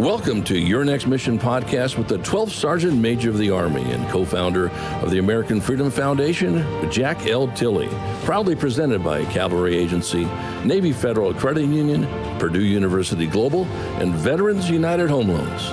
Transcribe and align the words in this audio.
Welcome 0.00 0.42
to 0.44 0.58
Your 0.58 0.82
Next 0.82 1.06
Mission 1.06 1.38
podcast 1.38 1.98
with 1.98 2.08
the 2.08 2.16
12th 2.20 2.52
Sergeant 2.52 2.96
Major 2.96 3.28
of 3.28 3.36
the 3.36 3.50
Army 3.50 3.82
and 3.82 4.08
co 4.08 4.24
founder 4.24 4.70
of 5.02 5.10
the 5.10 5.18
American 5.18 5.60
Freedom 5.60 5.90
Foundation, 5.90 6.64
Jack 6.90 7.26
L. 7.26 7.48
Tilley. 7.48 7.90
Proudly 8.24 8.56
presented 8.56 9.04
by 9.04 9.26
Cavalry 9.26 9.76
Agency, 9.76 10.24
Navy 10.64 10.94
Federal 10.94 11.34
Credit 11.34 11.66
Union, 11.66 12.06
Purdue 12.38 12.64
University 12.64 13.26
Global, 13.26 13.66
and 14.00 14.14
Veterans 14.14 14.70
United 14.70 15.10
Home 15.10 15.28
Loans. 15.28 15.68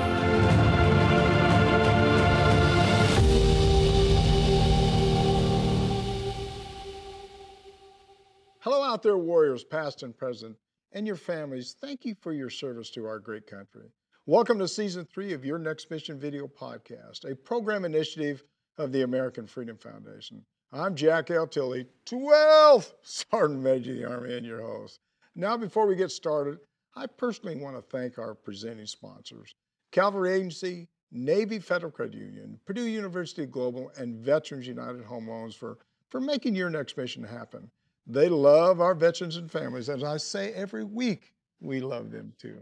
Hello, 8.59 8.83
out 8.83 9.01
there, 9.03 9.17
warriors, 9.17 9.63
past 9.63 10.03
and 10.03 10.15
present, 10.17 10.57
and 10.91 11.07
your 11.07 11.15
families. 11.15 11.77
Thank 11.79 12.03
you 12.03 12.13
for 12.19 12.33
your 12.33 12.49
service 12.49 12.89
to 12.89 13.05
our 13.05 13.19
great 13.19 13.47
country. 13.47 13.89
Welcome 14.29 14.59
to 14.59 14.67
season 14.67 15.05
three 15.05 15.31
of 15.31 15.45
Your 15.45 15.57
Next 15.57 15.89
Mission 15.89 16.19
Video 16.19 16.47
Podcast, 16.49 17.23
a 17.23 17.33
program 17.33 17.85
initiative 17.85 18.43
of 18.77 18.91
the 18.91 19.03
American 19.03 19.47
Freedom 19.47 19.77
Foundation. 19.77 20.43
I'm 20.73 20.95
Jack 20.95 21.31
L. 21.31 21.47
Tilley, 21.47 21.87
12th 22.05 22.91
Sergeant 23.03 23.61
Major 23.61 23.91
of 23.93 23.97
the 23.97 24.03
Army, 24.03 24.35
and 24.35 24.45
your 24.45 24.61
host. 24.61 24.99
Now, 25.33 25.55
before 25.55 25.87
we 25.87 25.95
get 25.95 26.11
started, 26.11 26.57
I 26.93 27.05
personally 27.07 27.55
want 27.55 27.77
to 27.77 27.81
thank 27.81 28.17
our 28.17 28.35
presenting 28.35 28.85
sponsors 28.85 29.55
Cavalry 29.93 30.33
Agency, 30.33 30.89
Navy 31.09 31.59
Federal 31.59 31.93
Credit 31.93 32.15
Union, 32.15 32.59
Purdue 32.65 32.83
University 32.83 33.45
Global, 33.45 33.93
and 33.95 34.13
Veterans 34.13 34.67
United 34.67 35.05
Home 35.05 35.29
Loans 35.29 35.55
for, 35.55 35.77
for 36.09 36.19
making 36.19 36.53
Your 36.53 36.69
Next 36.69 36.97
Mission 36.97 37.23
happen. 37.23 37.71
They 38.05 38.27
love 38.27 38.81
our 38.81 38.93
veterans 38.93 39.37
and 39.37 39.49
families. 39.49 39.87
As 39.87 40.03
I 40.03 40.17
say 40.17 40.51
every 40.51 40.83
week, 40.83 41.31
we 41.61 41.79
love 41.79 42.11
them 42.11 42.33
too. 42.37 42.59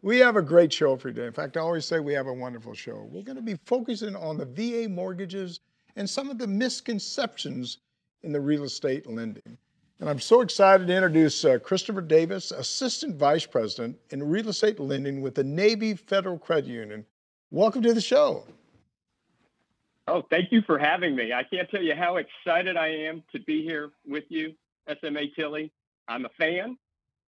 We 0.00 0.18
have 0.18 0.36
a 0.36 0.42
great 0.42 0.72
show 0.72 0.96
for 0.96 1.08
you 1.08 1.14
today. 1.14 1.26
In 1.26 1.32
fact, 1.32 1.56
I 1.56 1.60
always 1.60 1.84
say 1.84 1.98
we 1.98 2.12
have 2.12 2.28
a 2.28 2.32
wonderful 2.32 2.72
show. 2.72 3.08
We're 3.10 3.24
going 3.24 3.36
to 3.36 3.42
be 3.42 3.58
focusing 3.64 4.14
on 4.14 4.36
the 4.36 4.44
VA 4.44 4.88
mortgages 4.88 5.60
and 5.96 6.08
some 6.08 6.30
of 6.30 6.38
the 6.38 6.46
misconceptions 6.46 7.78
in 8.22 8.32
the 8.32 8.40
real 8.40 8.62
estate 8.62 9.08
lending. 9.08 9.58
And 9.98 10.08
I'm 10.08 10.20
so 10.20 10.40
excited 10.40 10.86
to 10.86 10.94
introduce 10.94 11.44
uh, 11.44 11.58
Christopher 11.58 12.00
Davis, 12.00 12.52
Assistant 12.52 13.16
Vice 13.16 13.44
President 13.44 13.96
in 14.10 14.22
Real 14.22 14.48
Estate 14.48 14.78
Lending 14.78 15.20
with 15.20 15.34
the 15.34 15.42
Navy 15.42 15.94
Federal 15.94 16.38
Credit 16.38 16.70
Union. 16.70 17.04
Welcome 17.50 17.82
to 17.82 17.92
the 17.92 18.00
show. 18.00 18.46
Oh, 20.06 20.22
thank 20.30 20.52
you 20.52 20.62
for 20.62 20.78
having 20.78 21.16
me. 21.16 21.32
I 21.32 21.42
can't 21.42 21.68
tell 21.70 21.82
you 21.82 21.96
how 21.96 22.18
excited 22.18 22.76
I 22.76 22.88
am 22.88 23.24
to 23.32 23.40
be 23.40 23.64
here 23.64 23.90
with 24.06 24.24
you, 24.28 24.54
SMA 25.00 25.22
Tilley. 25.34 25.72
I'm 26.06 26.24
a 26.24 26.30
fan. 26.38 26.78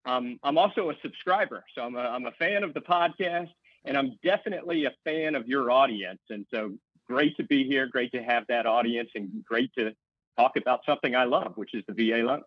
Um, 0.06 0.38
I'm 0.42 0.58
also 0.58 0.90
a 0.90 0.94
subscriber, 1.02 1.64
so 1.74 1.82
I'm 1.82 1.96
a, 1.96 2.00
I'm 2.00 2.26
a 2.26 2.32
fan 2.32 2.62
of 2.62 2.72
the 2.74 2.80
podcast, 2.80 3.50
and 3.84 3.96
I'm 3.96 4.18
definitely 4.24 4.86
a 4.86 4.92
fan 5.04 5.34
of 5.34 5.46
your 5.46 5.70
audience. 5.70 6.20
And 6.30 6.46
so, 6.52 6.72
great 7.06 7.36
to 7.36 7.44
be 7.44 7.64
here. 7.64 7.86
Great 7.86 8.12
to 8.12 8.22
have 8.22 8.44
that 8.48 8.66
audience, 8.66 9.10
and 9.14 9.44
great 9.44 9.70
to 9.76 9.92
talk 10.38 10.52
about 10.56 10.80
something 10.86 11.14
I 11.14 11.24
love, 11.24 11.52
which 11.56 11.74
is 11.74 11.84
the 11.86 11.94
VA 11.94 12.24
loan. 12.24 12.42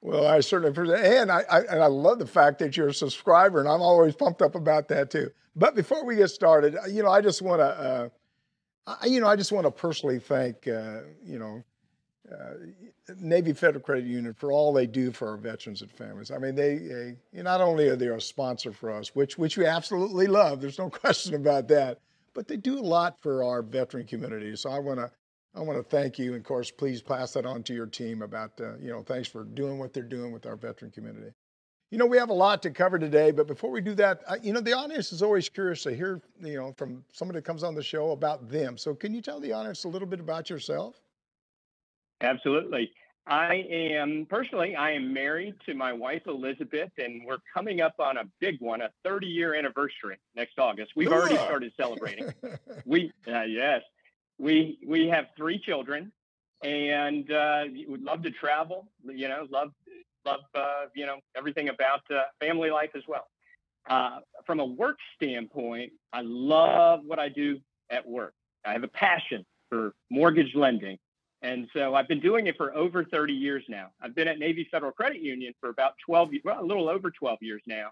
Well, 0.00 0.26
I 0.26 0.40
certainly 0.40 0.70
appreciate, 0.70 1.04
and 1.04 1.32
I, 1.32 1.42
I 1.50 1.60
and 1.62 1.82
I 1.82 1.86
love 1.86 2.20
the 2.20 2.26
fact 2.26 2.60
that 2.60 2.76
you're 2.76 2.88
a 2.88 2.94
subscriber, 2.94 3.58
and 3.58 3.68
I'm 3.68 3.82
always 3.82 4.14
pumped 4.14 4.42
up 4.42 4.54
about 4.54 4.88
that 4.88 5.10
too. 5.10 5.30
But 5.56 5.74
before 5.74 6.04
we 6.04 6.14
get 6.14 6.28
started, 6.28 6.76
you 6.88 7.02
know, 7.02 7.10
I 7.10 7.20
just 7.20 7.42
want 7.42 7.60
to, 7.60 8.12
uh, 8.86 8.94
you 9.04 9.20
know, 9.20 9.26
I 9.26 9.34
just 9.34 9.50
want 9.50 9.66
to 9.66 9.72
personally 9.72 10.20
thank, 10.20 10.68
uh, 10.68 11.00
you 11.24 11.40
know, 11.40 11.64
uh, 12.32 13.14
Navy 13.20 13.52
Federal 13.52 13.82
Credit 13.82 14.04
Union 14.04 14.34
for 14.34 14.52
all 14.52 14.72
they 14.72 14.86
do 14.86 15.10
for 15.10 15.28
our 15.28 15.36
veterans 15.36 15.82
and 15.82 15.90
families. 15.90 16.30
I 16.30 16.38
mean, 16.38 16.54
they, 16.54 16.76
they 17.32 17.42
not 17.42 17.60
only 17.60 17.88
are 17.88 17.96
they 17.96 18.08
a 18.08 18.20
sponsor 18.20 18.72
for 18.72 18.90
us, 18.90 19.14
which 19.14 19.38
which 19.38 19.56
we 19.56 19.66
absolutely 19.66 20.26
love. 20.26 20.60
There's 20.60 20.78
no 20.78 20.90
question 21.04 21.34
about 21.34 21.68
that. 21.68 22.00
But 22.34 22.46
they 22.46 22.56
do 22.56 22.78
a 22.78 22.80
lot 22.80 23.18
for 23.20 23.42
our 23.42 23.62
veteran 23.62 24.06
community. 24.06 24.54
So 24.56 24.70
I 24.70 24.78
want 24.78 25.00
to 25.00 25.10
I 25.54 25.60
want 25.60 25.78
to 25.78 25.82
thank 25.82 26.18
you, 26.18 26.34
and 26.34 26.40
of 26.40 26.44
course, 26.44 26.70
please 26.70 27.02
pass 27.02 27.32
that 27.32 27.46
on 27.46 27.62
to 27.64 27.74
your 27.74 27.86
team 27.86 28.22
about 28.22 28.52
uh, 28.60 28.76
you 28.78 28.90
know 28.90 29.02
thanks 29.02 29.28
for 29.28 29.44
doing 29.44 29.78
what 29.78 29.92
they're 29.92 30.02
doing 30.02 30.32
with 30.32 30.46
our 30.46 30.56
veteran 30.56 30.90
community. 30.90 31.32
You 31.90 31.96
know, 31.96 32.04
we 32.04 32.18
have 32.18 32.28
a 32.28 32.34
lot 32.34 32.62
to 32.62 32.70
cover 32.70 32.98
today, 32.98 33.30
but 33.30 33.46
before 33.46 33.70
we 33.70 33.80
do 33.80 33.94
that, 33.94 34.20
I, 34.28 34.36
you 34.42 34.52
know, 34.52 34.60
the 34.60 34.74
audience 34.74 35.10
is 35.10 35.22
always 35.22 35.48
curious 35.48 35.82
to 35.84 35.96
hear, 35.96 36.20
you 36.38 36.56
know, 36.56 36.74
from 36.76 37.02
somebody 37.12 37.38
that 37.38 37.46
comes 37.46 37.62
on 37.62 37.74
the 37.74 37.82
show 37.82 38.10
about 38.10 38.50
them. 38.50 38.76
So, 38.76 38.94
can 38.94 39.14
you 39.14 39.22
tell 39.22 39.40
the 39.40 39.52
audience 39.54 39.84
a 39.84 39.88
little 39.88 40.06
bit 40.06 40.20
about 40.20 40.50
yourself? 40.50 41.00
Absolutely. 42.20 42.90
I 43.28 43.66
am 43.70 44.26
personally, 44.30 44.74
I 44.74 44.92
am 44.92 45.12
married 45.12 45.54
to 45.66 45.74
my 45.74 45.92
wife 45.92 46.22
Elizabeth, 46.26 46.90
and 46.96 47.22
we're 47.26 47.38
coming 47.52 47.82
up 47.82 47.94
on 47.98 48.16
a 48.16 48.24
big 48.40 48.58
one, 48.60 48.80
a 48.80 48.88
30 49.04 49.26
year 49.26 49.54
anniversary 49.54 50.16
next 50.34 50.58
August. 50.58 50.92
We've 50.96 51.12
already 51.12 51.36
started 51.36 51.72
celebrating. 51.76 52.32
we, 52.86 53.12
uh, 53.26 53.42
yes, 53.42 53.82
we 54.38 54.78
we 54.86 55.08
have 55.08 55.26
three 55.36 55.58
children, 55.58 56.10
and 56.62 57.30
uh, 57.30 57.64
would 57.86 58.02
love 58.02 58.22
to 58.22 58.30
travel. 58.30 58.88
You 59.04 59.28
know, 59.28 59.46
love 59.50 59.72
love 60.24 60.40
uh, 60.54 60.86
you 60.94 61.04
know 61.04 61.18
everything 61.36 61.68
about 61.68 62.00
uh, 62.10 62.22
family 62.40 62.70
life 62.70 62.90
as 62.94 63.02
well. 63.06 63.26
Uh, 63.90 64.20
from 64.46 64.60
a 64.60 64.64
work 64.64 64.96
standpoint, 65.16 65.92
I 66.14 66.22
love 66.22 67.00
what 67.04 67.18
I 67.18 67.28
do 67.28 67.58
at 67.90 68.06
work. 68.08 68.32
I 68.64 68.72
have 68.72 68.84
a 68.84 68.88
passion 68.88 69.44
for 69.68 69.92
mortgage 70.10 70.54
lending 70.54 70.98
and 71.42 71.68
so 71.72 71.94
I've 71.94 72.08
been 72.08 72.20
doing 72.20 72.46
it 72.48 72.56
for 72.56 72.74
over 72.74 73.04
30 73.04 73.32
years 73.32 73.64
now. 73.68 73.90
I've 74.00 74.14
been 74.14 74.28
at 74.28 74.38
Navy 74.38 74.66
Federal 74.70 74.92
Credit 74.92 75.20
Union 75.20 75.54
for 75.60 75.70
about 75.70 75.92
12, 76.04 76.30
well, 76.44 76.60
a 76.60 76.64
little 76.64 76.88
over 76.88 77.10
12 77.10 77.38
years 77.42 77.62
now. 77.66 77.90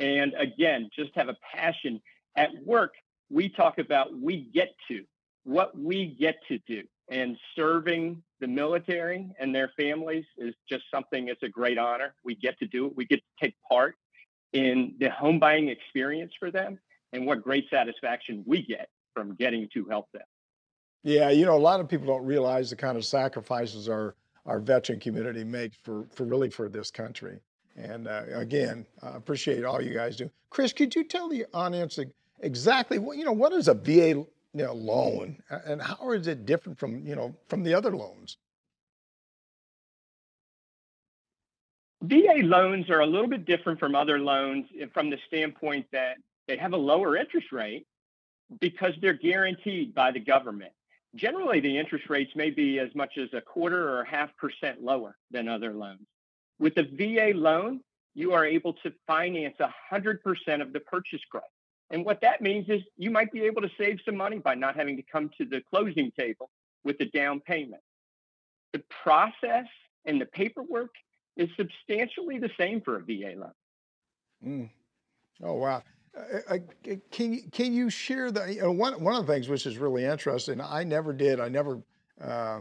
And 0.00 0.32
again, 0.38 0.88
just 0.96 1.10
have 1.14 1.28
a 1.28 1.36
passion. 1.54 2.00
At 2.36 2.50
work, 2.64 2.94
we 3.30 3.48
talk 3.48 3.78
about 3.78 4.18
we 4.18 4.48
get 4.54 4.74
to, 4.88 5.04
what 5.44 5.78
we 5.78 6.16
get 6.18 6.36
to 6.48 6.58
do. 6.66 6.82
And 7.10 7.36
serving 7.56 8.22
the 8.40 8.46
military 8.46 9.30
and 9.38 9.54
their 9.54 9.72
families 9.76 10.24
is 10.36 10.54
just 10.68 10.84
something, 10.92 11.28
it's 11.28 11.42
a 11.42 11.48
great 11.48 11.78
honor. 11.78 12.14
We 12.24 12.36
get 12.36 12.58
to 12.60 12.66
do 12.66 12.86
it. 12.86 12.96
We 12.96 13.06
get 13.06 13.16
to 13.20 13.46
take 13.46 13.54
part 13.68 13.96
in 14.52 14.94
the 14.98 15.10
home 15.10 15.38
buying 15.38 15.68
experience 15.68 16.32
for 16.38 16.50
them. 16.50 16.78
And 17.12 17.26
what 17.26 17.42
great 17.42 17.66
satisfaction 17.70 18.44
we 18.46 18.62
get 18.62 18.88
from 19.14 19.34
getting 19.34 19.68
to 19.74 19.84
help 19.86 20.06
them. 20.12 20.22
Yeah, 21.02 21.30
you 21.30 21.46
know, 21.46 21.56
a 21.56 21.58
lot 21.58 21.80
of 21.80 21.88
people 21.88 22.06
don't 22.06 22.24
realize 22.24 22.70
the 22.70 22.76
kind 22.76 22.96
of 22.96 23.04
sacrifices 23.04 23.88
our 23.88 24.14
our 24.46 24.58
veteran 24.58 24.98
community 24.98 25.44
makes 25.44 25.76
for 25.76 26.06
for 26.10 26.24
really 26.24 26.50
for 26.50 26.68
this 26.68 26.90
country. 26.90 27.38
And 27.76 28.08
uh, 28.08 28.22
again, 28.32 28.86
I 29.02 29.10
appreciate 29.10 29.64
all 29.64 29.80
you 29.80 29.94
guys 29.94 30.16
do. 30.16 30.30
Chris, 30.50 30.72
could 30.72 30.94
you 30.94 31.04
tell 31.04 31.28
the 31.28 31.46
audience 31.54 31.98
exactly 32.40 32.98
what 32.98 33.16
you 33.16 33.24
know? 33.24 33.32
What 33.32 33.52
is 33.52 33.68
a 33.68 33.74
VA 33.74 34.24
you 34.54 34.64
know, 34.64 34.72
loan, 34.72 35.40
and 35.50 35.80
how 35.80 36.12
is 36.12 36.26
it 36.26 36.46
different 36.46 36.78
from 36.78 37.06
you 37.06 37.14
know 37.14 37.34
from 37.48 37.62
the 37.62 37.74
other 37.74 37.94
loans? 37.94 38.38
VA 42.02 42.40
loans 42.42 42.90
are 42.90 43.00
a 43.00 43.06
little 43.06 43.28
bit 43.28 43.44
different 43.44 43.78
from 43.78 43.94
other 43.94 44.18
loans 44.18 44.66
from 44.94 45.10
the 45.10 45.18
standpoint 45.26 45.86
that 45.92 46.16
they 46.46 46.56
have 46.56 46.72
a 46.72 46.76
lower 46.76 47.16
interest 47.16 47.52
rate 47.52 47.86
because 48.60 48.94
they're 49.00 49.12
guaranteed 49.12 49.94
by 49.94 50.10
the 50.10 50.20
government 50.20 50.72
generally 51.14 51.60
the 51.60 51.78
interest 51.78 52.08
rates 52.08 52.32
may 52.34 52.50
be 52.50 52.78
as 52.78 52.94
much 52.94 53.18
as 53.18 53.28
a 53.32 53.40
quarter 53.40 53.88
or 53.88 54.02
a 54.02 54.08
half 54.08 54.36
percent 54.36 54.82
lower 54.82 55.16
than 55.30 55.48
other 55.48 55.72
loans. 55.72 56.06
With 56.58 56.74
the 56.74 56.82
VA 56.82 57.36
loan, 57.36 57.80
you 58.14 58.32
are 58.32 58.44
able 58.44 58.72
to 58.74 58.92
finance 59.06 59.56
100% 59.92 60.60
of 60.60 60.72
the 60.72 60.80
purchase 60.80 61.20
price. 61.30 61.44
And 61.90 62.04
what 62.04 62.20
that 62.20 62.42
means 62.42 62.68
is 62.68 62.82
you 62.96 63.10
might 63.10 63.32
be 63.32 63.42
able 63.42 63.62
to 63.62 63.70
save 63.78 64.00
some 64.04 64.16
money 64.16 64.38
by 64.38 64.54
not 64.54 64.76
having 64.76 64.96
to 64.96 65.02
come 65.02 65.30
to 65.38 65.44
the 65.44 65.62
closing 65.70 66.10
table 66.18 66.50
with 66.84 66.98
the 66.98 67.06
down 67.06 67.40
payment. 67.40 67.82
The 68.72 68.82
process 69.02 69.66
and 70.04 70.20
the 70.20 70.26
paperwork 70.26 70.90
is 71.36 71.48
substantially 71.56 72.38
the 72.38 72.50
same 72.58 72.80
for 72.80 72.96
a 72.96 73.00
VA 73.00 73.34
loan. 73.36 73.52
Mm. 74.44 74.70
Oh, 75.42 75.54
wow. 75.54 75.82
Uh, 76.48 76.58
can 77.10 77.40
can 77.50 77.72
you 77.72 77.90
share 77.90 78.30
the 78.30 78.54
you 78.54 78.62
know, 78.62 78.72
one 78.72 79.02
one 79.02 79.14
of 79.14 79.26
the 79.26 79.32
things 79.32 79.48
which 79.48 79.66
is 79.66 79.78
really 79.78 80.04
interesting? 80.04 80.60
I 80.60 80.84
never 80.84 81.12
did. 81.12 81.40
I 81.40 81.48
never 81.48 81.80
uh, 82.20 82.60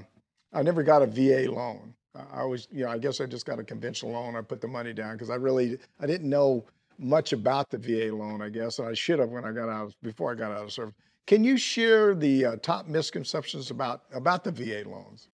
I 0.54 0.63
never 0.63 0.83
got 0.83 1.01
a 1.01 1.07
VA 1.07 1.51
loan. 1.51 1.94
I 2.33 2.44
was 2.44 2.68
you 2.71 2.86
know 2.86 2.92
I 2.92 2.98
guess 2.98 3.21
I 3.21 3.25
just 3.25 3.45
got 3.45 3.59
a 3.59 3.63
conventional 3.63 4.13
loan. 4.13 4.36
I 4.36 4.42
put 4.42 4.62
the 4.62 4.68
money 4.68 4.94
down 4.94 5.13
because 5.13 5.30
I 5.30 5.36
really 5.36 5.77
I 6.00 6.06
didn't 6.06 6.30
know 6.30 6.65
much 7.00 7.33
about 7.33 7.69
the 7.69 7.77
VA 7.77 8.13
loan. 8.13 8.42
I 8.42 8.50
guess 8.50 8.80
and 8.80 8.88
I 8.88 8.94
should 8.94 9.19
have 9.19 9.30
when 9.30 9.45
I 9.45 9.51
got 9.51 9.69
out 9.69 9.94
before 10.01 10.31
I 10.31 10.36
got 10.36 10.51
out 10.51 10.63
of 10.63 10.71
service. 10.71 10.95
Can 11.25 11.44
you 11.44 11.57
share 11.57 12.15
the 12.15 12.45
uh, 12.45 12.56
top 12.57 12.88
misconceptions 12.88 13.71
about 13.71 14.04
about 14.13 14.44
the 14.44 14.51
VA 14.51 14.88
loans? 14.88 15.30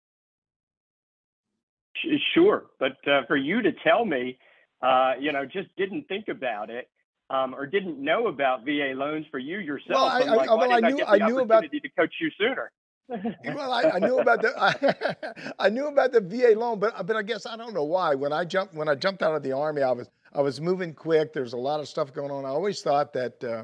Sure, 2.34 2.66
but 2.80 2.96
uh, 3.08 3.22
for 3.28 3.36
you 3.36 3.62
to 3.62 3.72
tell 3.84 4.06
me, 4.06 4.38
uh, 4.82 5.14
you 5.20 5.34
know, 5.34 5.46
just 5.46 5.68
didn't 5.76 6.08
think 6.08 6.30
about 6.30 6.70
it 6.70 6.88
um, 7.30 7.54
or 7.54 7.66
didn't 7.66 8.04
know 8.04 8.28
about 8.28 8.66
VA 8.66 8.94
loans 8.96 9.26
for 9.30 9.40
you 9.40 9.60
yourself. 9.60 9.90
Well, 9.90 10.06
I, 10.06 10.20
like, 10.20 10.50
I, 10.50 10.54
well, 10.54 10.72
I 10.72 10.80
knew, 10.80 11.04
I, 11.04 11.14
I 11.16 11.28
knew 11.28 11.40
about 11.40 11.64
to 11.64 11.90
coach 11.98 12.14
you 12.20 12.30
sooner. 12.38 12.72
well, 13.56 13.72
I, 13.72 13.84
I, 13.96 14.00
knew 14.00 14.20
about 14.20 14.42
the 14.42 14.54
I, 14.60 15.54
I, 15.66 15.70
knew 15.70 15.88
about 15.88 16.12
the 16.12 16.22
VA 16.22 16.54
loan, 16.58 16.80
but 16.80 17.08
but 17.08 17.16
I 17.16 17.24
guess 17.24 17.48
I 17.48 17.58
don't 17.58 17.74
know 17.74 17.84
why. 17.84 18.14
When 18.14 18.32
I 18.32 18.46
jumped 18.46 18.76
when 18.76 18.88
I 18.88 18.96
jumped 18.96 19.24
out 19.24 19.34
of 19.34 19.42
the 19.42 19.52
army, 19.52 19.82
I 19.82 19.92
was 19.92 20.10
I 20.34 20.42
was 20.42 20.62
moving 20.62 20.94
quick. 20.94 21.34
There's 21.34 21.54
a 21.54 21.58
lot 21.58 21.80
of 21.80 21.88
stuff 21.88 22.14
going 22.14 22.30
on. 22.30 22.46
I 22.46 22.50
always 22.50 22.82
thought 22.82 23.14
that 23.14 23.44
uh, 23.44 23.64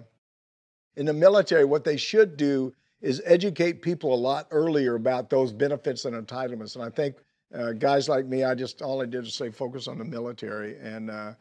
in 0.95 1.05
the 1.05 1.13
military, 1.13 1.63
what 1.63 1.83
they 1.83 1.97
should 1.97 2.37
do 2.37 2.73
is 3.01 3.21
educate 3.23 3.83
people 3.83 4.13
a 4.13 4.17
lot 4.17 4.47
earlier 4.49 4.95
about 4.95 5.29
those 5.29 5.53
benefits 5.53 6.05
and 6.05 6.15
entitlements. 6.15 6.75
And 6.75 6.83
I 6.83 6.89
think 6.89 7.17
uh, 7.53 7.73
guys 7.73 8.09
like 8.09 8.25
me, 8.25 8.43
I 8.43 8.55
just 8.55 8.81
all 8.81 9.01
I 9.01 9.05
did 9.05 9.25
was 9.25 9.35
say 9.35 9.51
focus 9.51 9.87
on 9.87 9.99
the 9.99 10.05
military, 10.05 10.77
and 10.79 11.11
uh, 11.11 11.33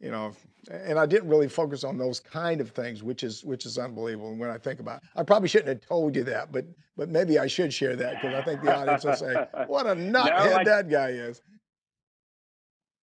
you 0.00 0.10
know, 0.10 0.32
and 0.70 0.98
I 0.98 1.06
didn't 1.06 1.28
really 1.28 1.48
focus 1.48 1.84
on 1.84 1.98
those 1.98 2.20
kind 2.20 2.60
of 2.60 2.70
things, 2.70 3.02
which 3.02 3.22
is 3.22 3.44
which 3.44 3.66
is 3.66 3.78
unbelievable 3.78 4.34
when 4.34 4.50
I 4.50 4.58
think 4.58 4.80
about. 4.80 5.02
It. 5.02 5.08
I 5.16 5.22
probably 5.22 5.48
shouldn't 5.48 5.68
have 5.68 5.80
told 5.80 6.16
you 6.16 6.24
that, 6.24 6.52
but 6.52 6.66
but 6.96 7.08
maybe 7.08 7.38
I 7.38 7.46
should 7.46 7.72
share 7.72 7.96
that 7.96 8.20
because 8.20 8.34
I 8.34 8.42
think 8.42 8.62
the 8.62 8.76
audience 8.76 9.04
will 9.04 9.16
say, 9.16 9.34
"What 9.66 9.86
a 9.86 9.90
nuthead 9.94 10.56
no, 10.56 10.64
that 10.64 10.88
guy 10.88 11.08
is." 11.08 11.42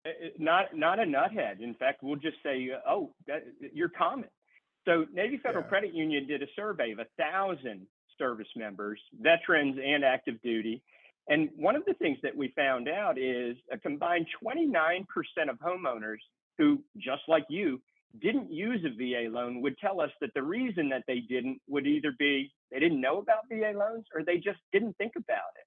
Eh, 0.05 0.09
eh, 0.09 0.29
not 0.37 0.75
not 0.75 0.99
a 0.99 1.03
nuthead. 1.03 1.61
In 1.61 1.73
fact, 1.75 2.03
we'll 2.03 2.15
just 2.15 2.37
say, 2.43 2.69
"Oh, 2.87 3.13
that, 3.27 3.43
you're 3.73 3.89
common." 3.89 4.29
So 4.85 5.05
Navy 5.13 5.37
Federal 5.37 5.63
yeah. 5.63 5.69
Credit 5.69 5.93
Union 5.93 6.27
did 6.27 6.41
a 6.41 6.47
survey 6.55 6.91
of 6.91 6.99
a 6.99 7.05
thousand 7.17 7.85
service 8.17 8.47
members, 8.55 8.99
veterans 9.21 9.77
and 9.83 10.03
active 10.03 10.41
duty. 10.41 10.81
And 11.27 11.49
one 11.55 11.75
of 11.75 11.85
the 11.85 11.93
things 11.93 12.17
that 12.23 12.35
we 12.35 12.51
found 12.55 12.89
out 12.89 13.19
is 13.19 13.55
a 13.71 13.77
combined 13.77 14.25
29% 14.43 15.05
of 15.47 15.59
homeowners 15.59 16.17
who, 16.59 16.83
just 16.97 17.23
like 17.27 17.45
you, 17.49 17.81
didn't 18.21 18.51
use 18.51 18.85
a 18.85 18.89
VA 18.89 19.29
loan 19.33 19.61
would 19.61 19.77
tell 19.77 20.01
us 20.01 20.09
that 20.21 20.31
the 20.35 20.43
reason 20.43 20.89
that 20.89 21.03
they 21.07 21.19
didn't 21.19 21.59
would 21.67 21.87
either 21.87 22.13
be 22.17 22.51
they 22.71 22.79
didn't 22.79 23.01
know 23.01 23.17
about 23.17 23.47
VA 23.49 23.71
loans 23.75 24.05
or 24.13 24.23
they 24.23 24.37
just 24.37 24.59
didn't 24.71 24.95
think 24.97 25.13
about 25.15 25.53
it. 25.55 25.65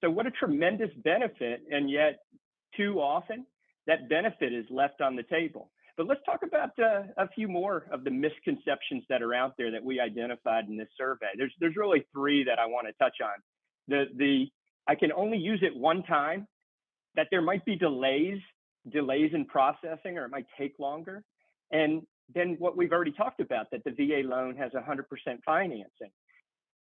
So, 0.00 0.10
what 0.10 0.26
a 0.26 0.30
tremendous 0.30 0.90
benefit. 1.04 1.62
And 1.70 1.90
yet, 1.90 2.20
too 2.76 3.00
often, 3.00 3.44
that 3.86 4.08
benefit 4.08 4.52
is 4.52 4.64
left 4.70 5.00
on 5.00 5.16
the 5.16 5.24
table. 5.24 5.70
But 5.96 6.06
let's 6.06 6.20
talk 6.24 6.40
about 6.42 6.70
uh, 6.78 7.02
a 7.18 7.28
few 7.28 7.48
more 7.48 7.84
of 7.92 8.04
the 8.04 8.10
misconceptions 8.10 9.04
that 9.08 9.22
are 9.22 9.34
out 9.34 9.54
there 9.58 9.70
that 9.70 9.84
we 9.84 10.00
identified 10.00 10.68
in 10.68 10.76
this 10.76 10.88
survey. 10.96 11.26
There's 11.36 11.52
there's 11.60 11.76
really 11.76 12.06
three 12.12 12.44
that 12.44 12.58
I 12.58 12.66
want 12.66 12.86
to 12.86 12.92
touch 12.94 13.16
on. 13.22 13.42
The 13.88 14.04
the 14.16 14.46
I 14.88 14.94
can 14.94 15.12
only 15.12 15.38
use 15.38 15.60
it 15.62 15.76
one 15.76 16.02
time. 16.04 16.46
That 17.16 17.26
there 17.32 17.42
might 17.42 17.64
be 17.64 17.74
delays 17.74 18.38
delays 18.90 19.32
in 19.34 19.44
processing 19.44 20.18
or 20.18 20.24
it 20.24 20.30
might 20.30 20.46
take 20.58 20.78
longer. 20.78 21.22
And 21.72 22.02
then 22.34 22.56
what 22.58 22.76
we've 22.76 22.92
already 22.92 23.12
talked 23.12 23.40
about 23.40 23.70
that 23.70 23.84
the 23.84 23.90
VA 23.90 24.26
loan 24.26 24.56
has 24.56 24.72
100% 24.72 25.04
financing. 25.44 26.10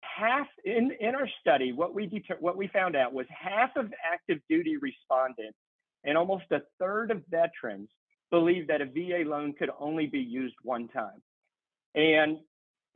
Half 0.01 0.47
in 0.65 0.91
in 0.99 1.13
our 1.13 1.29
study, 1.41 1.73
what 1.73 1.93
we 1.93 2.07
deter- 2.07 2.37
what 2.39 2.57
we 2.57 2.67
found 2.67 2.95
out 2.95 3.13
was 3.13 3.27
half 3.29 3.75
of 3.75 3.91
active 4.03 4.39
duty 4.49 4.77
respondents 4.77 5.57
and 6.03 6.17
almost 6.17 6.45
a 6.51 6.61
third 6.79 7.11
of 7.11 7.23
veterans 7.29 7.89
believe 8.31 8.67
that 8.67 8.81
a 8.81 8.85
VA 8.85 9.23
loan 9.27 9.53
could 9.53 9.69
only 9.79 10.07
be 10.07 10.19
used 10.19 10.55
one 10.63 10.87
time. 10.87 11.21
And 11.95 12.37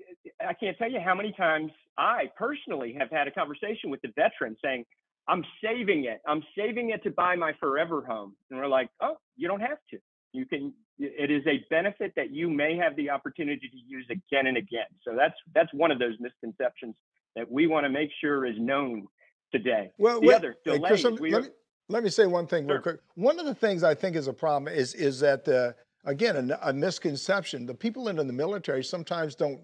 eh, 0.01 0.47
I 0.47 0.53
can't 0.53 0.77
tell 0.77 0.91
you 0.91 0.99
how 0.99 1.15
many 1.15 1.31
times 1.33 1.71
I 1.97 2.31
personally 2.37 2.95
have 2.97 3.09
had 3.09 3.27
a 3.27 3.31
conversation 3.31 3.89
with 3.89 4.01
the 4.01 4.11
veteran 4.15 4.55
saying, 4.63 4.85
I'm 5.31 5.45
saving 5.63 6.03
it. 6.05 6.21
I'm 6.27 6.43
saving 6.57 6.89
it 6.89 7.01
to 7.03 7.09
buy 7.09 7.37
my 7.37 7.53
forever 7.57 8.03
home. 8.05 8.35
And 8.49 8.59
we're 8.59 8.67
like, 8.67 8.89
oh, 8.99 9.15
you 9.37 9.47
don't 9.47 9.61
have 9.61 9.77
to. 9.91 9.97
You 10.33 10.45
can, 10.45 10.73
it 10.99 11.31
is 11.31 11.41
a 11.47 11.65
benefit 11.69 12.11
that 12.17 12.31
you 12.31 12.49
may 12.49 12.75
have 12.75 12.97
the 12.97 13.09
opportunity 13.09 13.69
to 13.69 13.77
use 13.87 14.05
again 14.09 14.47
and 14.47 14.57
again. 14.57 14.87
So 15.03 15.15
that's 15.17 15.35
that's 15.55 15.73
one 15.73 15.89
of 15.89 15.99
those 15.99 16.15
misconceptions 16.19 16.95
that 17.37 17.49
we 17.49 17.65
want 17.65 17.85
to 17.85 17.89
make 17.89 18.09
sure 18.19 18.45
is 18.45 18.55
known 18.59 19.07
today. 19.53 19.91
Well, 19.97 20.19
the 20.19 20.27
wait, 20.27 20.35
other 20.35 20.57
delays, 20.65 20.81
hey, 20.81 20.87
Chris, 20.87 21.03
let, 21.03 21.21
me, 21.21 21.49
let 21.87 22.03
me 22.03 22.09
say 22.09 22.27
one 22.27 22.45
thing 22.45 22.65
sure. 22.65 22.75
real 22.75 22.81
quick. 22.81 22.99
One 23.15 23.39
of 23.39 23.45
the 23.45 23.55
things 23.55 23.83
I 23.83 23.95
think 23.95 24.17
is 24.17 24.27
a 24.27 24.33
problem 24.33 24.73
is 24.73 24.93
is 24.95 25.21
that 25.21 25.47
uh, 25.47 25.71
again 26.03 26.51
a, 26.51 26.59
a, 26.69 26.73
misconception. 26.73 27.65
The 27.65 27.73
people 27.73 28.09
in 28.09 28.17
the 28.17 28.25
military 28.25 28.83
sometimes 28.83 29.35
don't. 29.35 29.61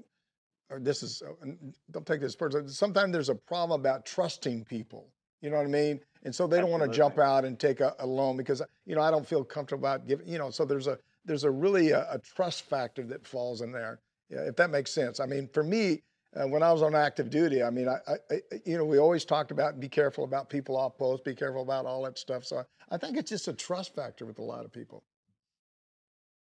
Or 0.70 0.80
this 0.80 1.04
is 1.04 1.22
uh, 1.26 1.48
don't 1.92 2.06
take 2.06 2.22
this 2.22 2.38
personally. 2.38 2.70
Sometimes 2.70 3.12
there's 3.12 3.30
a 3.30 3.36
problem 3.36 3.80
about 3.80 4.06
trusting 4.06 4.64
people. 4.66 5.10
You 5.42 5.50
know 5.50 5.58
what 5.58 5.66
I 5.66 5.70
mean? 5.70 6.00
And 6.24 6.34
so 6.34 6.48
they 6.48 6.60
don't 6.60 6.72
want 6.72 6.84
to 6.84 6.90
jump 6.90 7.20
out 7.20 7.46
and 7.46 7.60
take 7.60 7.80
a, 7.80 7.96
a, 8.00 8.06
loan 8.06 8.38
because 8.38 8.62
you 8.86 8.96
know 8.96 9.02
I 9.02 9.12
don't 9.12 9.28
feel 9.28 9.44
comfortable 9.44 9.88
about 9.88 10.08
giving. 10.08 10.28
You 10.28 10.40
know, 10.40 10.50
so 10.50 10.66
there's 10.66 10.88
a 10.88 10.98
there's 11.26 11.44
a 11.44 11.52
really 11.52 11.92
a, 11.92 12.08
a 12.12 12.20
trust 12.20 12.64
factor 12.64 13.04
that 13.04 13.26
falls 13.26 13.62
in 13.62 13.72
there. 13.72 14.00
Yeah, 14.30 14.40
if 14.40 14.56
that 14.58 14.72
makes 14.72 14.92
sense. 14.92 15.20
I 15.20 15.26
mean, 15.26 15.48
for 15.54 15.64
me, 15.64 16.02
uh, 16.36 16.48
when 16.48 16.64
I 16.64 16.72
was 16.72 16.82
on 16.82 16.96
active 16.96 17.30
duty, 17.30 17.64
I 17.64 17.70
mean, 17.70 17.88
I, 17.88 18.00
I, 18.30 18.42
you 18.66 18.78
know, 18.78 18.84
we 18.84 18.98
always 18.98 19.24
talked 19.26 19.52
about 19.52 19.80
be 19.80 19.88
careful 19.88 20.24
about 20.24 20.50
people 20.50 20.76
off 20.76 20.98
post, 20.98 21.24
be 21.24 21.36
careful 21.36 21.62
about 21.62 21.86
all 21.86 22.04
that 22.04 22.18
stuff. 22.18 22.44
So 22.44 22.64
I 22.90 22.98
think 22.98 23.16
it's 23.16 23.30
just 23.30 23.48
a 23.48 23.54
trust 23.54 23.96
factor 23.96 24.26
with 24.26 24.40
a 24.40 24.44
lot 24.44 24.66
of 24.66 24.74
people. 24.74 25.04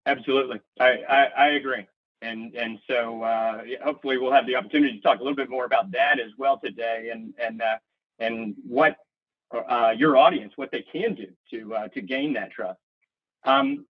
Absolutely, 0.05 0.61
I 0.79 1.03
I, 1.09 1.23
I 1.37 1.47
agree, 1.49 1.85
and 2.21 2.55
and 2.55 2.79
so 2.87 3.21
uh, 3.21 3.63
hopefully 3.83 4.17
we'll 4.17 4.31
have 4.31 4.47
the 4.47 4.55
opportunity 4.55 4.95
to 4.95 5.01
talk 5.01 5.19
a 5.19 5.23
little 5.23 5.35
bit 5.35 5.49
more 5.49 5.65
about 5.65 5.91
that 5.91 6.19
as 6.19 6.31
well 6.37 6.57
today, 6.57 7.09
and 7.13 7.33
and 7.37 7.61
uh, 7.61 7.75
and 8.19 8.55
what 8.67 8.97
uh, 9.51 9.93
your 9.97 10.17
audience 10.17 10.53
what 10.55 10.71
they 10.71 10.83
can 10.91 11.15
do 11.15 11.27
to 11.51 11.75
uh, 11.75 11.87
to 11.89 12.01
gain 12.01 12.33
that 12.33 12.51
trust. 12.51 12.79
Um, 13.43 13.85